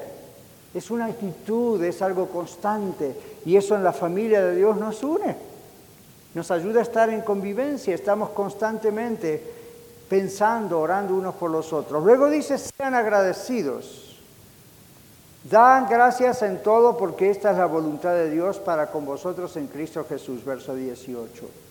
[0.74, 3.16] Es una actitud, es algo constante.
[3.46, 5.36] Y eso en la familia de Dios nos une.
[6.34, 9.42] Nos ayuda a estar en convivencia, estamos constantemente
[10.06, 12.04] pensando, orando unos por los otros.
[12.04, 14.20] Luego dice, sean agradecidos.
[15.50, 19.66] Dan gracias en todo porque esta es la voluntad de Dios para con vosotros en
[19.68, 21.63] Cristo Jesús, verso 18.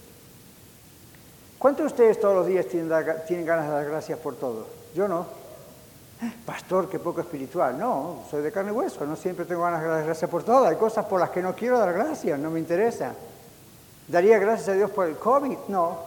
[1.63, 4.67] ¿Cuántos de ustedes todos los días tienen, ganas de dar gracias por todo?
[4.93, 5.25] Yo no.
[6.45, 7.79] Pastor, qué poco espiritual.
[7.79, 10.65] No, soy de carne y hueso, no siempre tengo ganas de dar gracias por todo.
[10.65, 13.13] Hay cosas por las que no quiero dar gracias, no me interesa.
[14.09, 15.57] ¿Daría gracias a Dios por el COVID?
[15.69, 15.99] No.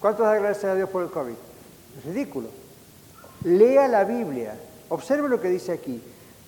[0.00, 1.36] ¿Cuántos da gracias a Dios por el COVID?
[2.04, 2.48] Ridículo.
[3.44, 4.54] Lea la Biblia.
[4.90, 5.98] Observe lo que dice aquí.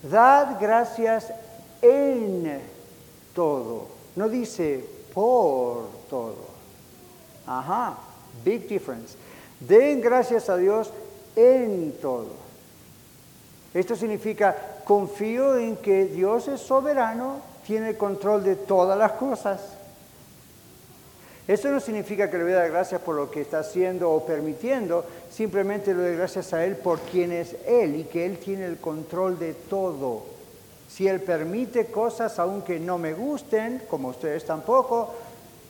[0.03, 1.33] Dad gracias
[1.81, 2.61] en
[3.35, 3.87] todo.
[4.15, 6.46] No dice por todo.
[7.47, 7.97] Ajá,
[8.45, 9.17] big difference.
[9.61, 10.93] Den gracias a Dios
[11.35, 12.29] en todo.
[13.75, 19.61] Esto significa, confío en que Dios es soberano, tiene control de todas las cosas
[21.47, 24.27] eso no significa que le voy a dar gracias por lo que está haciendo o
[24.27, 28.67] permitiendo, simplemente le doy gracias a Él por quien es Él y que Él tiene
[28.67, 30.25] el control de todo.
[30.89, 35.15] Si Él permite cosas aunque no me gusten, como ustedes tampoco,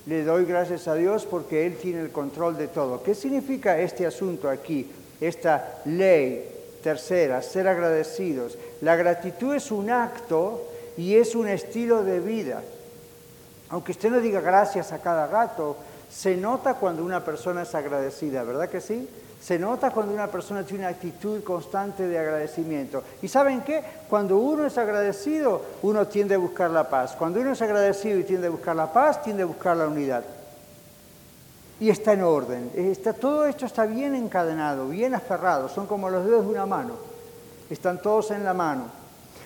[0.07, 3.03] le doy gracias a Dios porque Él tiene el control de todo.
[3.03, 4.91] ¿Qué significa este asunto aquí?
[5.21, 8.57] Esta ley tercera, ser agradecidos.
[8.81, 10.65] La gratitud es un acto
[10.97, 12.63] y es un estilo de vida.
[13.71, 15.77] Aunque usted no diga gracias a cada gato,
[16.09, 19.09] se nota cuando una persona es agradecida, ¿verdad que sí?
[19.41, 23.03] Se nota cuando una persona tiene una actitud constante de agradecimiento.
[23.23, 23.83] ¿Y saben qué?
[24.09, 27.15] Cuando uno es agradecido, uno tiende a buscar la paz.
[27.17, 30.25] Cuando uno es agradecido y tiende a buscar la paz, tiende a buscar la unidad.
[31.79, 32.71] Y está en orden.
[32.75, 35.69] Está, todo esto está bien encadenado, bien aferrado.
[35.69, 36.95] Son como los dedos de una mano.
[37.69, 38.85] Están todos en la mano.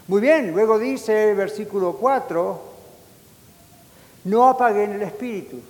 [0.07, 2.61] Muy bien, luego dice el versículo 4,
[4.25, 5.61] no apaguen el Espíritu.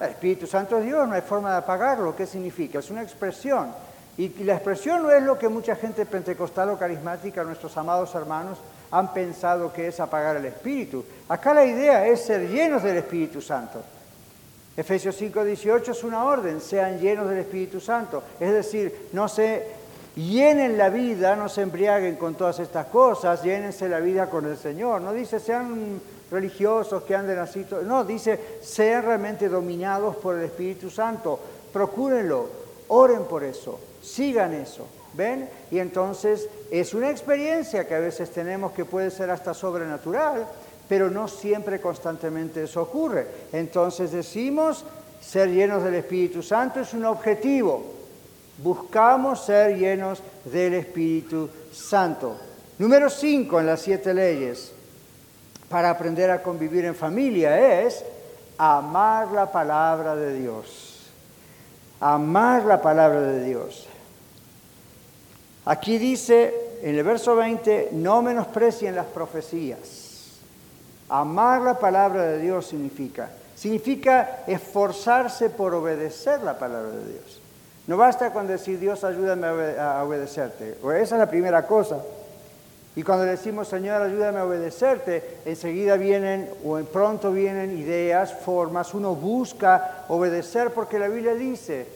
[0.00, 2.16] El Espíritu Santo es Dios, no hay forma de apagarlo.
[2.16, 2.78] ¿Qué significa?
[2.78, 3.70] Es una expresión.
[4.16, 8.58] Y la expresión no es lo que mucha gente pentecostal o carismática, nuestros amados hermanos,
[8.90, 11.04] han pensado que es apagar el Espíritu.
[11.28, 13.82] Acá la idea es ser llenos del Espíritu Santo.
[14.76, 18.22] Efesios 5:18 es una orden, sean llenos del Espíritu Santo.
[18.38, 19.66] Es decir, no se
[20.16, 24.56] llenen la vida, no se embriaguen con todas estas cosas, llénense la vida con el
[24.56, 25.00] Señor.
[25.02, 27.66] No dice sean religiosos que anden así.
[27.84, 31.38] No, dice, sean realmente dominados por el Espíritu Santo.
[31.72, 32.46] Procúrenlo,
[32.88, 34.86] oren por eso, sigan eso.
[35.12, 35.48] ¿Ven?
[35.72, 40.46] Y entonces es una experiencia que a veces tenemos que puede ser hasta sobrenatural,
[40.88, 43.26] pero no siempre constantemente eso ocurre.
[43.52, 44.84] Entonces decimos,
[45.20, 47.82] ser llenos del Espíritu Santo es un objetivo.
[48.58, 52.36] Buscamos ser llenos del Espíritu Santo.
[52.78, 54.72] Número 5 en las siete leyes
[55.70, 58.04] para aprender a convivir en familia es
[58.58, 61.06] amar la palabra de Dios.
[62.00, 63.86] Amar la palabra de Dios.
[65.64, 66.52] Aquí dice
[66.82, 70.40] en el verso 20, no menosprecien las profecías.
[71.08, 77.40] Amar la palabra de Dios significa, significa esforzarse por obedecer la palabra de Dios.
[77.86, 79.46] No basta con decir Dios ayúdame
[79.78, 80.78] a obedecerte.
[80.82, 81.98] esa es la primera cosa.
[82.96, 89.14] Y cuando decimos, Señor, ayúdame a obedecerte, enseguida vienen o pronto vienen ideas, formas, uno
[89.14, 91.86] busca obedecer porque la Biblia dice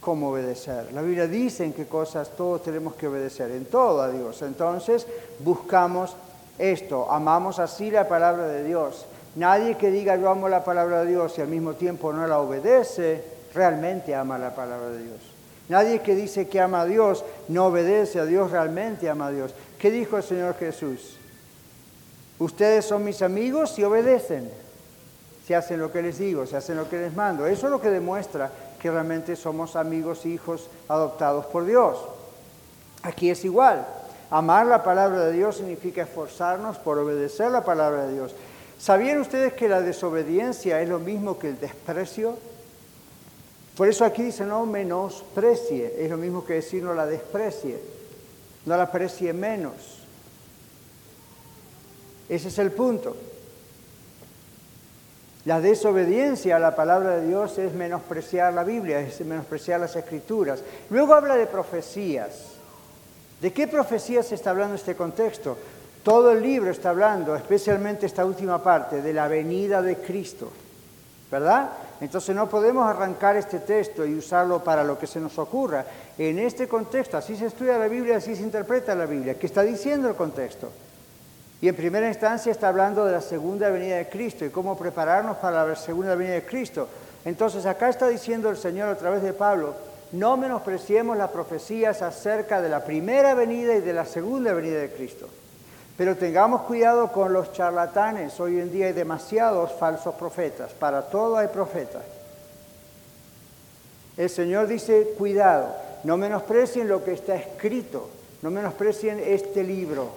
[0.00, 0.92] cómo obedecer.
[0.92, 4.42] La Biblia dice en qué cosas todos tenemos que obedecer, en todo a Dios.
[4.42, 5.06] Entonces
[5.38, 6.16] buscamos
[6.58, 9.06] esto, amamos así la palabra de Dios.
[9.36, 12.40] Nadie que diga yo amo la palabra de Dios y al mismo tiempo no la
[12.40, 13.22] obedece,
[13.54, 15.20] realmente ama la palabra de Dios.
[15.68, 19.54] Nadie que dice que ama a Dios no obedece a Dios, realmente ama a Dios.
[19.82, 21.16] ¿Qué dijo el Señor Jesús?
[22.38, 24.48] Ustedes son mis amigos si obedecen,
[25.44, 27.46] si hacen lo que les digo, si hacen lo que les mando.
[27.46, 28.48] Eso es lo que demuestra
[28.80, 31.98] que realmente somos amigos, hijos adoptados por Dios.
[33.02, 33.84] Aquí es igual.
[34.30, 38.36] Amar la palabra de Dios significa esforzarnos por obedecer la palabra de Dios.
[38.78, 42.36] ¿Sabían ustedes que la desobediencia es lo mismo que el desprecio?
[43.76, 48.01] Por eso aquí dice no menosprecie, es lo mismo que decir no la desprecie
[48.66, 49.72] no la aprecie menos.
[52.28, 53.16] Ese es el punto.
[55.44, 60.62] La desobediencia a la palabra de Dios es menospreciar la Biblia, es menospreciar las escrituras.
[60.88, 62.52] Luego habla de profecías.
[63.40, 65.58] ¿De qué profecías está hablando este contexto?
[66.04, 70.48] Todo el libro está hablando, especialmente esta última parte, de la venida de Cristo.
[71.28, 71.70] ¿Verdad?
[72.02, 75.84] Entonces no podemos arrancar este texto y usarlo para lo que se nos ocurra.
[76.18, 79.38] En este contexto, así se estudia la Biblia, así se interpreta la Biblia.
[79.38, 80.68] ¿Qué está diciendo el contexto?
[81.60, 85.36] Y en primera instancia está hablando de la segunda venida de Cristo y cómo prepararnos
[85.36, 86.88] para la segunda venida de Cristo.
[87.24, 89.76] Entonces acá está diciendo el Señor a través de Pablo,
[90.10, 94.90] no menospreciemos las profecías acerca de la primera venida y de la segunda venida de
[94.90, 95.28] Cristo.
[95.96, 98.38] Pero tengamos cuidado con los charlatanes.
[98.40, 100.72] Hoy en día hay demasiados falsos profetas.
[100.72, 102.02] Para todo hay profetas.
[104.16, 105.68] El Señor dice, cuidado,
[106.04, 108.08] no menosprecien lo que está escrito,
[108.42, 110.10] no menosprecien este libro.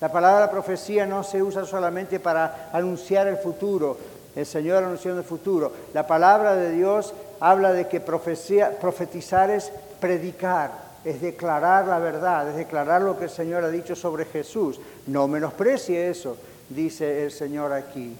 [0.00, 3.98] La palabra profecía no se usa solamente para anunciar el futuro,
[4.36, 5.72] el Señor anunciando el futuro.
[5.92, 10.70] La palabra de Dios habla de que profetizar es predicar,
[11.04, 14.80] es declarar la verdad, es declarar lo que el Señor ha dicho sobre Jesús.
[15.06, 16.36] No menosprecie eso,
[16.68, 18.16] dice el Señor aquí.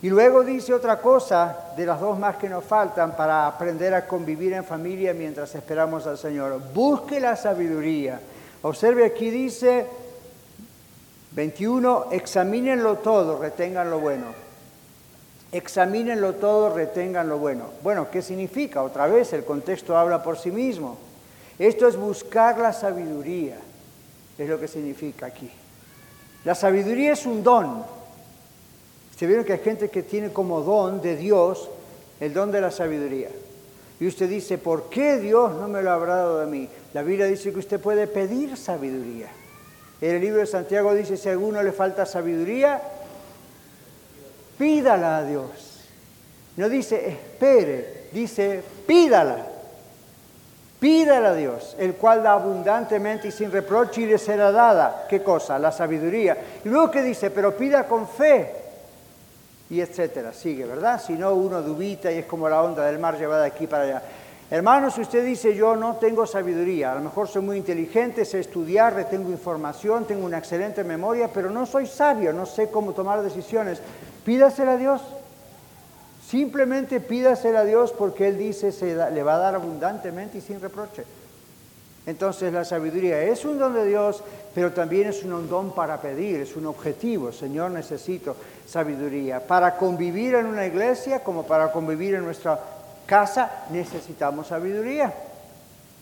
[0.00, 4.06] Y luego dice otra cosa de las dos más que nos faltan para aprender a
[4.06, 6.60] convivir en familia mientras esperamos al Señor.
[6.72, 8.20] Busque la sabiduría.
[8.62, 9.86] Observe aquí dice,
[11.32, 14.26] 21, examínenlo todo, retengan lo bueno.
[15.50, 17.64] Examínenlo todo, retengan lo bueno.
[17.82, 18.82] Bueno, ¿qué significa?
[18.82, 21.07] Otra vez, el contexto habla por sí mismo.
[21.58, 23.56] Esto es buscar la sabiduría,
[24.36, 25.50] es lo que significa aquí.
[26.44, 27.84] La sabiduría es un don.
[29.10, 31.68] Ustedes vieron que hay gente que tiene como don de Dios
[32.20, 33.30] el don de la sabiduría.
[34.00, 36.68] Y usted dice, ¿por qué Dios no me lo habrá dado de mí?
[36.94, 39.28] La Biblia dice que usted puede pedir sabiduría.
[40.00, 42.80] En el libro de Santiago dice, si a alguno le falta sabiduría,
[44.56, 45.80] pídala a Dios.
[46.56, 49.57] No dice espere, dice pídala.
[50.80, 55.06] Pídala a Dios, el cual da abundantemente y sin reproche y le será dada.
[55.08, 55.58] ¿Qué cosa?
[55.58, 56.36] La sabiduría.
[56.64, 58.54] Y luego que dice, pero pida con fe.
[59.70, 60.32] Y etcétera.
[60.32, 61.02] Sigue, ¿verdad?
[61.04, 64.02] Si no, uno dubita y es como la onda del mar llevada aquí para allá.
[64.50, 68.40] Hermanos, si usted dice yo no tengo sabiduría, a lo mejor soy muy inteligente, sé
[68.40, 73.20] estudiar, retengo información, tengo una excelente memoria, pero no soy sabio, no sé cómo tomar
[73.22, 73.82] decisiones,
[74.24, 75.02] pídasela a Dios.
[76.28, 80.60] Simplemente pídasela a Dios porque Él dice se le va a dar abundantemente y sin
[80.60, 81.04] reproche.
[82.04, 84.22] Entonces la sabiduría es un don de Dios,
[84.54, 87.32] pero también es un don para pedir, es un objetivo.
[87.32, 92.60] Señor, necesito sabiduría para convivir en una iglesia como para convivir en nuestra
[93.06, 95.12] casa necesitamos sabiduría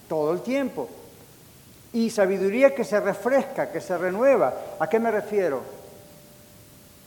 [0.09, 0.89] todo el tiempo.
[1.93, 4.53] Y sabiduría que se refresca, que se renueva.
[4.81, 5.63] ¿A qué me refiero?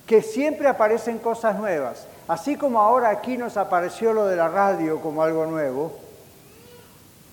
[0.07, 2.07] Que siempre aparecen cosas nuevas.
[2.29, 5.91] Así como ahora aquí nos apareció lo de la radio como algo nuevo,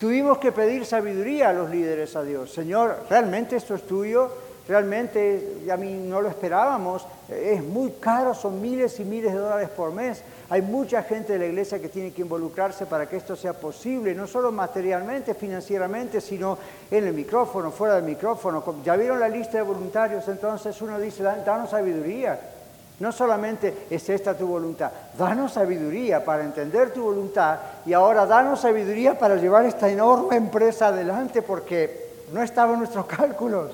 [0.01, 2.51] tuvimos que pedir sabiduría a los líderes a Dios.
[2.51, 4.33] Señor, ¿realmente esto es tuyo?
[4.67, 7.07] Realmente a mí no lo esperábamos.
[7.29, 10.23] Es muy caro, son miles y miles de dólares por mes.
[10.49, 14.15] Hay mucha gente de la iglesia que tiene que involucrarse para que esto sea posible,
[14.15, 16.57] no solo materialmente, financieramente, sino
[16.91, 18.65] en el micrófono, fuera del micrófono.
[18.83, 20.27] ¿Ya vieron la lista de voluntarios?
[20.27, 22.56] Entonces uno dice, danos sabiduría.
[22.99, 28.61] No solamente es esta tu voluntad, danos sabiduría para entender tu voluntad y ahora danos
[28.61, 33.73] sabiduría para llevar esta enorme empresa adelante porque no estaba en nuestros cálculos.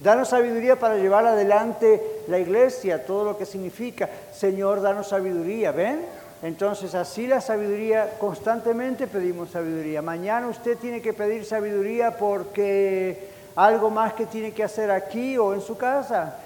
[0.00, 4.08] Danos sabiduría para llevar adelante la iglesia, todo lo que significa.
[4.32, 6.04] Señor, danos sabiduría, ¿ven?
[6.42, 10.02] Entonces así la sabiduría, constantemente pedimos sabiduría.
[10.02, 15.54] Mañana usted tiene que pedir sabiduría porque algo más que tiene que hacer aquí o
[15.54, 16.36] en su casa.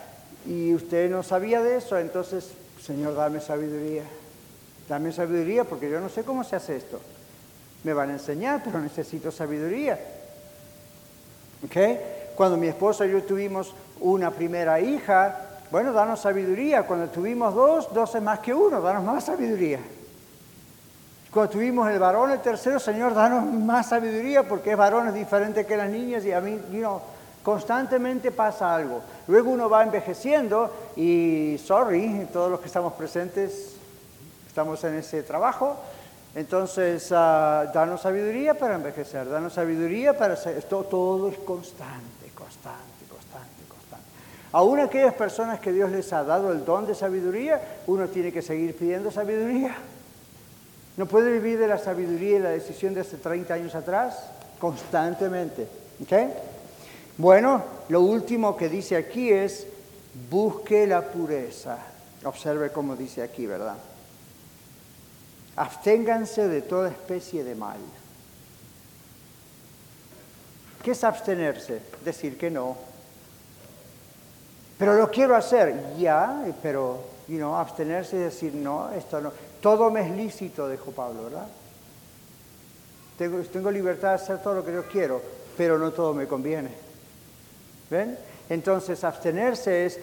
[0.47, 4.05] Y usted no sabía de eso, entonces, Señor, dame sabiduría.
[4.88, 7.01] Dame sabiduría porque yo no sé cómo se hace esto.
[7.82, 9.99] Me van a enseñar, pero necesito sabiduría.
[11.64, 11.76] ¿Ok?
[12.36, 16.84] Cuando mi esposa y yo tuvimos una primera hija, bueno, danos sabiduría.
[16.84, 19.80] Cuando tuvimos dos, dos es más que uno, danos más sabiduría.
[21.32, 25.66] Cuando tuvimos el varón, el tercero, Señor, danos más sabiduría porque es varón, es diferente
[25.66, 27.01] que las niñas y a mí, you
[27.47, 29.03] constantemente pasa algo.
[29.28, 33.76] Luego uno va envejeciendo y, sorry, todos los que estamos presentes
[34.49, 35.76] estamos en ese trabajo,
[36.34, 43.05] entonces, uh, danos sabiduría para envejecer, danos sabiduría para hacer esto, todo es constante constante,
[43.09, 44.05] constante, constante.
[44.51, 48.42] Aún aquellas personas que Dios les ha dado el don de sabiduría, uno tiene que
[48.42, 49.76] seguir pidiendo sabiduría.
[50.97, 55.68] No puede vivir de la sabiduría y la decisión de hace 30 años atrás constantemente.
[57.19, 59.67] Bueno, lo último que dice aquí es,
[60.31, 61.79] busque la pureza.
[62.25, 63.77] Observe cómo dice aquí, ¿verdad?
[65.57, 67.79] Absténganse de toda especie de mal.
[70.83, 71.81] ¿Qué es abstenerse?
[72.05, 72.77] Decir que no.
[74.79, 79.33] Pero lo quiero hacer, ya, pero, you know, abstenerse y decir no, esto no.
[79.62, 81.49] Todo me es lícito, dijo Pablo, ¿verdad?
[83.17, 85.23] Tengo, tengo libertad de hacer todo lo que yo quiero,
[85.57, 86.86] pero no todo me conviene.
[88.49, 89.99] Entonces, abstenerse es,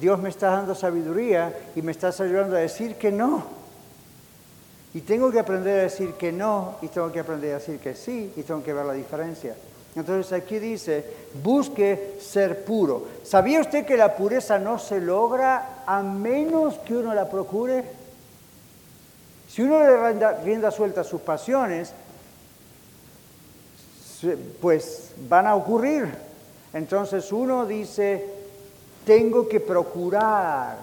[0.00, 3.44] Dios me está dando sabiduría y me estás ayudando a decir que no.
[4.94, 7.94] Y tengo que aprender a decir que no, y tengo que aprender a decir que
[7.94, 9.54] sí, y tengo que ver la diferencia.
[9.94, 11.04] Entonces aquí dice,
[11.42, 13.06] busque ser puro.
[13.24, 17.84] ¿Sabía usted que la pureza no se logra a menos que uno la procure?
[19.48, 21.92] Si uno le rienda suelta sus pasiones,
[24.60, 26.25] pues van a ocurrir.
[26.76, 28.22] Entonces uno dice,
[29.06, 30.76] tengo que procurar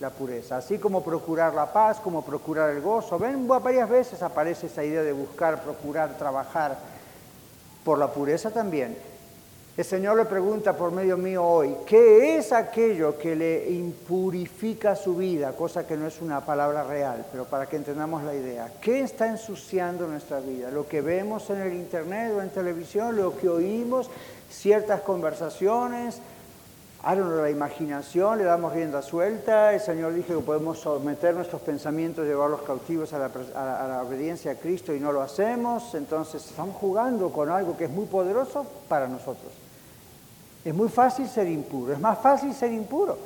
[0.00, 3.18] la pureza, así como procurar la paz, como procurar el gozo.
[3.18, 6.78] Ven, varias veces aparece esa idea de buscar, procurar, trabajar
[7.84, 8.96] por la pureza también.
[9.76, 15.14] El Señor le pregunta por medio mío hoy, ¿qué es aquello que le impurifica su
[15.14, 15.52] vida?
[15.52, 18.72] Cosa que no es una palabra real, pero para que entendamos la idea.
[18.80, 20.70] ¿Qué está ensuciando nuestra vida?
[20.70, 24.10] Lo que vemos en el Internet o en televisión, lo que oímos,
[24.50, 26.20] ciertas conversaciones,
[27.02, 29.72] a la imaginación, le damos rienda suelta.
[29.72, 34.52] El Señor dijo que podemos someter nuestros pensamientos, llevarlos cautivos a la, a la, obediencia
[34.52, 35.94] a Cristo y no lo hacemos.
[35.94, 39.52] Entonces estamos jugando con algo que es muy poderoso para nosotros.
[40.64, 43.16] Es muy fácil ser impuro, es más fácil ser impuro,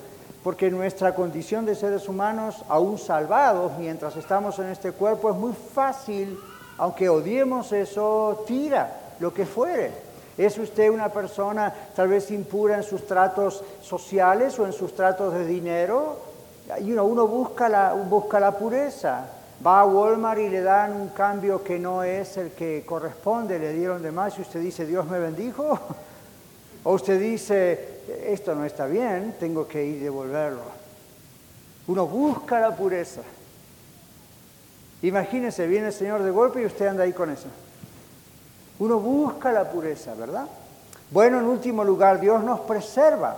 [0.44, 5.54] porque nuestra condición de seres humanos, aún salvados mientras estamos en este cuerpo, es muy
[5.54, 6.38] fácil,
[6.76, 10.11] aunque odiemos eso, tira lo que fuere.
[10.38, 15.34] ¿Es usted una persona tal vez impura en sus tratos sociales o en sus tratos
[15.34, 16.32] de dinero?
[16.80, 19.26] uno busca la, busca la pureza.
[19.64, 23.72] Va a Walmart y le dan un cambio que no es el que corresponde, le
[23.72, 25.78] dieron de más y usted dice, Dios me bendijo.
[26.84, 30.62] O usted dice, esto no está bien, tengo que ir devolverlo.
[31.86, 33.20] Uno busca la pureza.
[35.02, 37.46] Imagínese, viene el Señor de golpe y usted anda ahí con eso.
[38.78, 40.46] Uno busca la pureza, ¿verdad?
[41.10, 43.36] Bueno, en último lugar, Dios nos preserva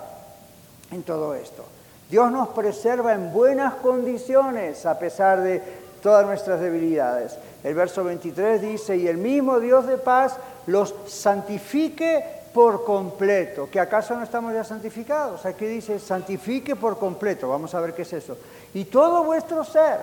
[0.90, 1.64] en todo esto.
[2.08, 5.60] Dios nos preserva en buenas condiciones a pesar de
[6.02, 7.36] todas nuestras debilidades.
[7.64, 13.68] El verso 23 dice, y el mismo Dios de paz los santifique por completo.
[13.70, 15.44] ¿Que acaso no estamos ya santificados?
[15.44, 17.48] Aquí dice, santifique por completo.
[17.48, 18.36] Vamos a ver qué es eso.
[18.74, 19.98] Y todo vuestro ser,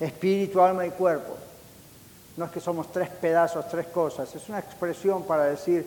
[0.00, 1.39] espíritu, alma y cuerpo
[2.40, 5.84] no es que somos tres pedazos, tres cosas, es una expresión para decir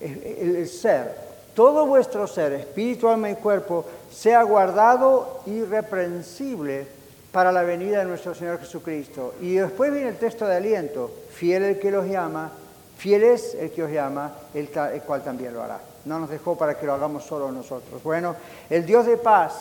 [0.00, 1.34] el, ser.
[1.52, 6.86] Todo vuestro ser, espíritu, alma y cuerpo, sea guardado irreprensible
[7.32, 9.34] para la venida de nuestro Señor Jesucristo.
[9.40, 12.52] Y después viene el texto de aliento, fiel el que los llama,
[12.96, 15.80] fiel es el que os llama, el, el cual también lo hará.
[16.04, 18.00] No nos dejó para que lo hagamos solo nosotros.
[18.04, 18.36] Bueno,
[18.70, 19.54] el Dios de paz,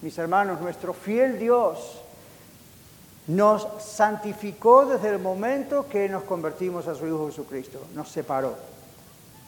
[0.00, 2.00] mis hermanos, nuestro fiel Dios,
[3.26, 7.78] nos santificó desde el momento que nos convertimos a su Hijo Jesucristo.
[7.94, 8.54] Nos separó.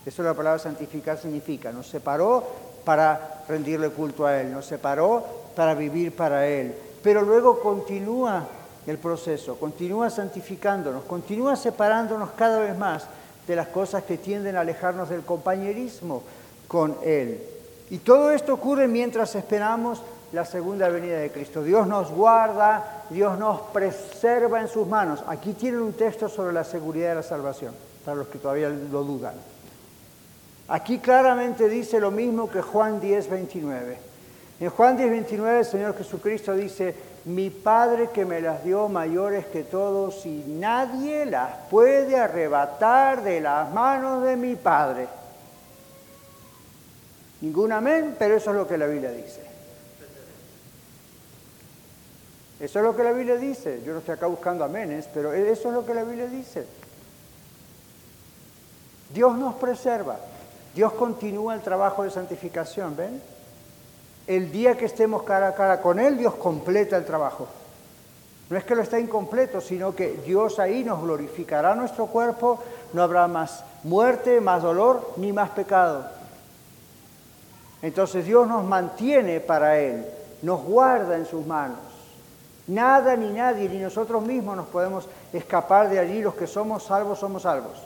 [0.05, 1.73] Eso es la palabra santificar significa.
[1.73, 2.45] Nos separó
[2.85, 4.53] para rendirle culto a Él.
[4.53, 5.25] Nos separó
[5.55, 6.75] para vivir para Él.
[7.03, 8.47] Pero luego continúa
[8.87, 13.07] el proceso, continúa santificándonos, continúa separándonos cada vez más
[13.47, 16.23] de las cosas que tienden a alejarnos del compañerismo
[16.69, 17.43] con Él.
[17.91, 20.03] Y todo esto ocurre mientras esperamos
[20.33, 21.63] la segunda venida de Cristo.
[21.63, 25.23] Dios nos guarda, Dios nos preserva en sus manos.
[25.27, 27.75] Aquí tienen un texto sobre la seguridad de la salvación,
[28.05, 29.35] para los que todavía lo dudan.
[30.69, 33.99] Aquí claramente dice lo mismo que Juan 10, 29.
[34.59, 36.95] En Juan 10, 29 el Señor Jesucristo dice,
[37.27, 43.41] mi Padre que me las dio mayores que todos y nadie las puede arrebatar de
[43.41, 45.09] las manos de mi Padre.
[47.41, 49.46] Ningún amén, pero eso es lo que la Biblia dice.
[52.59, 53.83] Eso es lo que la Biblia dice.
[53.85, 56.67] Yo no estoy acá buscando amenes, pero eso es lo que la Biblia dice.
[59.13, 60.17] Dios nos preserva.
[60.75, 63.21] Dios continúa el trabajo de santificación, ¿ven?
[64.27, 67.47] El día que estemos cara a cara con Él, Dios completa el trabajo.
[68.49, 73.03] No es que lo está incompleto, sino que Dios ahí nos glorificará nuestro cuerpo, no
[73.03, 76.07] habrá más muerte, más dolor, ni más pecado.
[77.83, 80.07] Entonces Dios nos mantiene para Él,
[80.43, 81.96] nos guarda en sus manos.
[82.69, 86.21] Nada ni nadie, ni nosotros mismos nos podemos escapar de allí.
[86.21, 87.79] Los que somos salvos, somos salvos.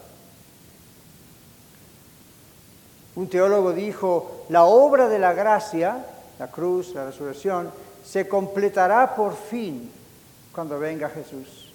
[3.16, 6.06] Un teólogo dijo, la obra de la gracia,
[6.38, 7.70] la cruz, la resurrección,
[8.04, 9.90] se completará por fin
[10.54, 11.70] cuando venga Jesús.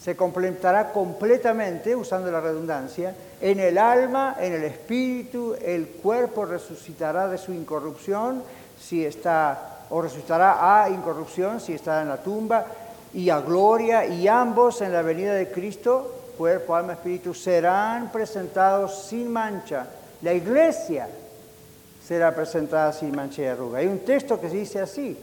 [0.00, 7.26] Se completará completamente, usando la redundancia, en el alma, en el espíritu, el cuerpo resucitará
[7.26, 8.42] de su incorrupción
[8.78, 12.66] si está, o resucitará a incorrupción si está en la tumba,
[13.12, 19.04] y a gloria, y ambos en la venida de Cristo, cuerpo, alma, espíritu, serán presentados
[19.04, 19.86] sin mancha.
[20.22, 21.06] La iglesia
[22.04, 23.78] será presentada sin mancha y arruga.
[23.78, 25.16] Hay un texto que dice así,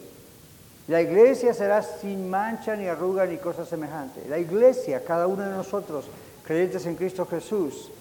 [0.87, 4.25] la iglesia será sin mancha ni arruga ni cosa semejante.
[4.29, 6.05] La iglesia, cada uno de nosotros,
[6.45, 7.91] creyentes en Cristo Jesús,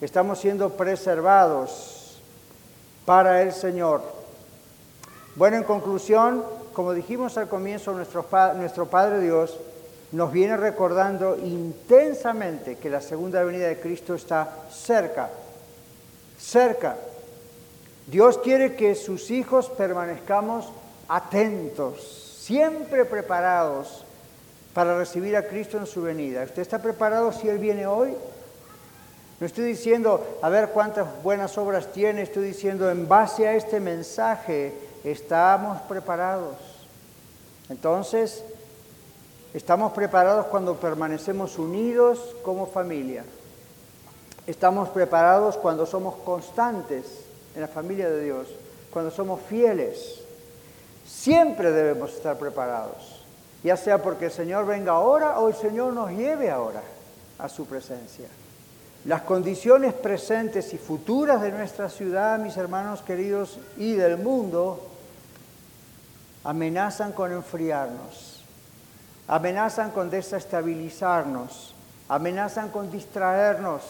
[0.00, 2.18] estamos siendo preservados
[3.04, 4.23] para el Señor.
[5.36, 9.58] Bueno, en conclusión, como dijimos al comienzo, nuestro, Padre Dios
[10.12, 15.28] nos viene recordando intensamente que la segunda venida de Cristo está cerca,
[16.38, 16.96] cerca.
[18.06, 20.68] Dios quiere que sus hijos permanezcamos
[21.08, 24.04] atentos, siempre preparados
[24.72, 26.44] para recibir a Cristo en su venida.
[26.44, 28.14] ¿Usted está preparado si Él viene hoy?
[29.40, 33.80] No estoy diciendo, a ver cuántas buenas obras tiene, estoy diciendo, en base a este
[33.80, 34.72] mensaje,
[35.04, 36.56] estamos preparados.
[37.68, 38.42] Entonces,
[39.52, 43.24] estamos preparados cuando permanecemos unidos como familia.
[44.46, 47.04] Estamos preparados cuando somos constantes
[47.54, 48.48] en la familia de Dios,
[48.90, 50.20] cuando somos fieles.
[51.06, 53.24] Siempre debemos estar preparados,
[53.62, 56.82] ya sea porque el Señor venga ahora o el Señor nos lleve ahora
[57.38, 58.28] a su presencia.
[59.04, 64.93] Las condiciones presentes y futuras de nuestra ciudad, mis hermanos queridos, y del mundo,
[66.44, 68.44] amenazan con enfriarnos,
[69.26, 71.74] amenazan con desestabilizarnos,
[72.08, 73.82] amenazan con distraernos.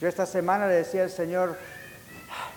[0.00, 1.56] Yo esta semana le decía al Señor,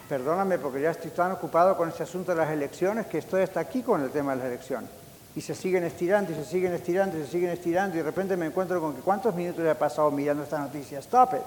[0.09, 3.61] perdóname porque ya estoy tan ocupado con este asunto de las elecciones que estoy hasta
[3.61, 4.89] aquí con el tema de las elecciones.
[5.35, 8.37] Y se siguen estirando y se siguen estirando y se siguen estirando y de repente
[8.37, 10.99] me encuentro con que cuántos minutos he pasado mirando esta noticia.
[10.99, 11.41] Stop it.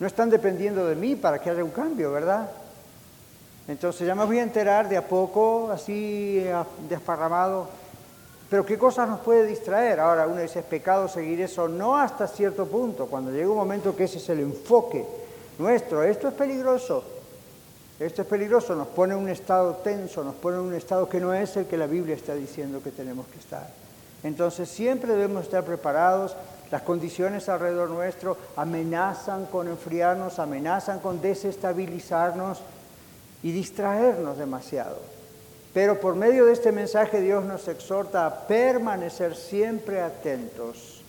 [0.00, 2.48] No están dependiendo de mí para que haya un cambio, ¿verdad?
[3.68, 6.42] Entonces ya me voy a enterar de a poco, así
[6.88, 7.68] desparramado.
[8.48, 10.00] Pero ¿qué cosas nos puede distraer?
[10.00, 11.68] Ahora uno dice, es pecado seguir eso.
[11.68, 15.04] No hasta cierto punto, cuando llega un momento que ese es el enfoque
[15.58, 16.02] nuestro.
[16.02, 17.04] Esto es peligroso.
[18.00, 21.18] Esto es peligroso, nos pone en un estado tenso, nos pone en un estado que
[21.18, 23.68] no es el que la Biblia está diciendo que tenemos que estar.
[24.22, 26.36] Entonces siempre debemos estar preparados.
[26.70, 32.60] Las condiciones alrededor nuestro amenazan con enfriarnos, amenazan con desestabilizarnos
[33.42, 34.98] y distraernos demasiado.
[35.74, 41.02] Pero por medio de este mensaje Dios nos exhorta a permanecer siempre atentos,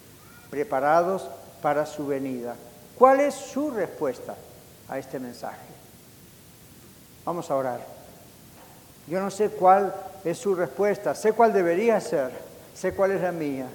[0.50, 1.30] preparados
[1.62, 2.56] para su venida.
[2.98, 4.36] ¿Cuál es su respuesta
[4.90, 5.58] a este mensaje?
[7.26, 7.80] Vamos a orar.
[9.08, 12.32] Yo no sé cuál es su respuesta, sé cuál debería ser,
[12.76, 13.68] sé cuál es la mía.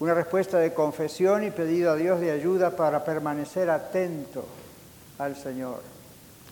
[0.00, 4.44] Una respuesta de confesión y pedido a Dios de ayuda para permanecer atento
[5.18, 5.93] al Señor.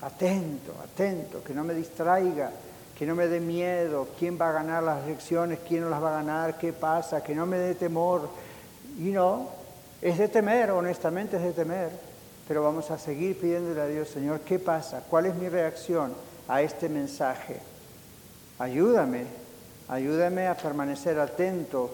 [0.03, 2.51] Atento, atento, que no me distraiga,
[2.99, 6.11] que no me dé miedo, quién va a ganar las elecciones, quién no las va
[6.11, 8.29] a ganar, qué pasa, que no me dé temor.
[8.99, 9.49] Y no,
[10.01, 11.91] es de temer, honestamente es de temer,
[12.49, 15.05] pero vamos a seguir pidiéndole a Dios, Señor, ¿qué pasa?
[15.09, 16.13] ¿Cuál es mi reacción
[16.49, 17.61] a este mensaje?
[18.59, 19.25] Ayúdame,
[19.89, 21.91] ayúdame a permanecer atento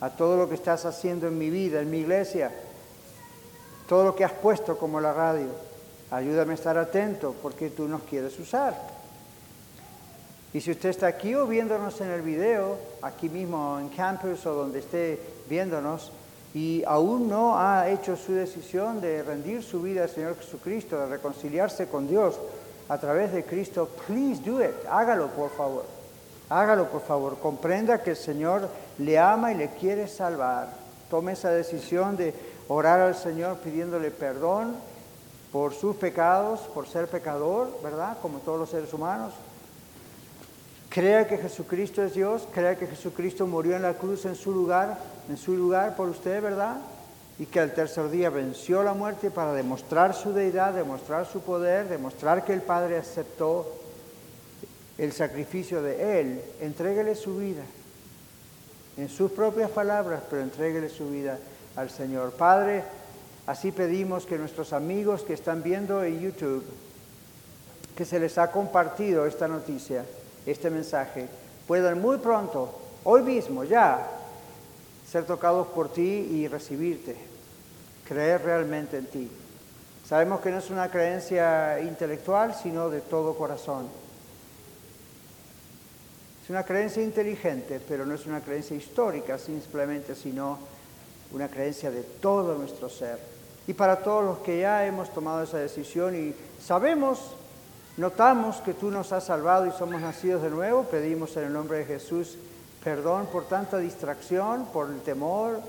[0.00, 2.50] a todo lo que estás haciendo en mi vida, en mi iglesia,
[3.88, 5.69] todo lo que has puesto como la radio.
[6.10, 8.74] Ayúdame a estar atento porque tú nos quieres usar.
[10.52, 14.54] Y si usted está aquí o viéndonos en el video, aquí mismo en campus o
[14.54, 16.10] donde esté viéndonos,
[16.52, 21.06] y aún no ha hecho su decisión de rendir su vida al Señor Jesucristo, de
[21.06, 22.40] reconciliarse con Dios
[22.88, 24.74] a través de Cristo, please do it.
[24.90, 25.84] Hágalo, por favor.
[26.48, 27.38] Hágalo, por favor.
[27.38, 30.70] Comprenda que el Señor le ama y le quiere salvar.
[31.08, 32.34] Tome esa decisión de
[32.66, 34.74] orar al Señor pidiéndole perdón
[35.52, 38.18] por sus pecados, por ser pecador, ¿verdad?
[38.22, 39.32] Como todos los seres humanos.
[40.88, 44.98] Crea que Jesucristo es Dios, crea que Jesucristo murió en la cruz en su lugar,
[45.28, 46.78] en su lugar por usted, ¿verdad?
[47.38, 51.88] Y que al tercer día venció la muerte para demostrar su deidad, demostrar su poder,
[51.88, 53.72] demostrar que el Padre aceptó
[54.98, 56.42] el sacrificio de Él.
[56.60, 57.62] Entréguele su vida,
[58.96, 61.38] en sus propias palabras, pero entréguele su vida
[61.76, 62.32] al Señor.
[62.32, 62.84] Padre,
[63.50, 66.64] así pedimos que nuestros amigos que están viendo en YouTube,
[67.96, 70.04] que se les ha compartido esta noticia,
[70.46, 71.26] este mensaje,
[71.66, 72.72] puedan muy pronto,
[73.02, 74.06] hoy mismo ya,
[75.10, 77.16] ser tocados por ti y recibirte,
[78.06, 79.28] creer realmente en ti.
[80.08, 83.88] Sabemos que no es una creencia intelectual, sino de todo corazón.
[86.44, 90.56] Es una creencia inteligente, pero no es una creencia histórica simplemente, sino
[91.32, 93.39] una creencia de todo nuestro ser.
[93.66, 97.34] Y para todos los que ya hemos tomado esa decisión y sabemos,
[97.96, 101.78] notamos que tú nos has salvado y somos nacidos de nuevo, pedimos en el nombre
[101.78, 102.36] de Jesús
[102.82, 105.60] perdón por tanta distracción, por el temor,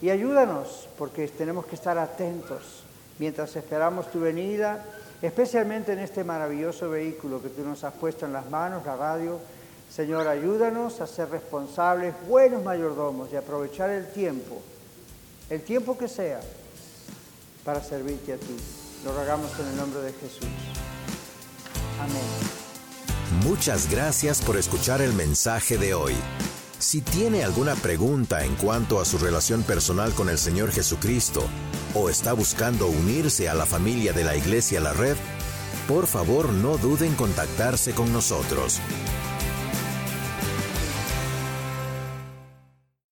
[0.00, 2.84] y ayúdanos, porque tenemos que estar atentos
[3.18, 4.84] mientras esperamos tu venida,
[5.20, 9.38] especialmente en este maravilloso vehículo que tú nos has puesto en las manos, la radio.
[9.90, 14.62] Señor, ayúdanos a ser responsables, buenos mayordomos y aprovechar el tiempo,
[15.50, 16.40] el tiempo que sea,
[17.64, 18.56] para servirte a ti.
[19.04, 20.48] Lo rogamos en el nombre de Jesús.
[22.00, 22.22] Amén.
[23.44, 26.14] Muchas gracias por escuchar el mensaje de hoy.
[26.78, 31.42] Si tiene alguna pregunta en cuanto a su relación personal con el Señor Jesucristo
[31.94, 35.16] o está buscando unirse a la familia de la Iglesia La Red,
[35.86, 38.80] por favor no duden en contactarse con nosotros.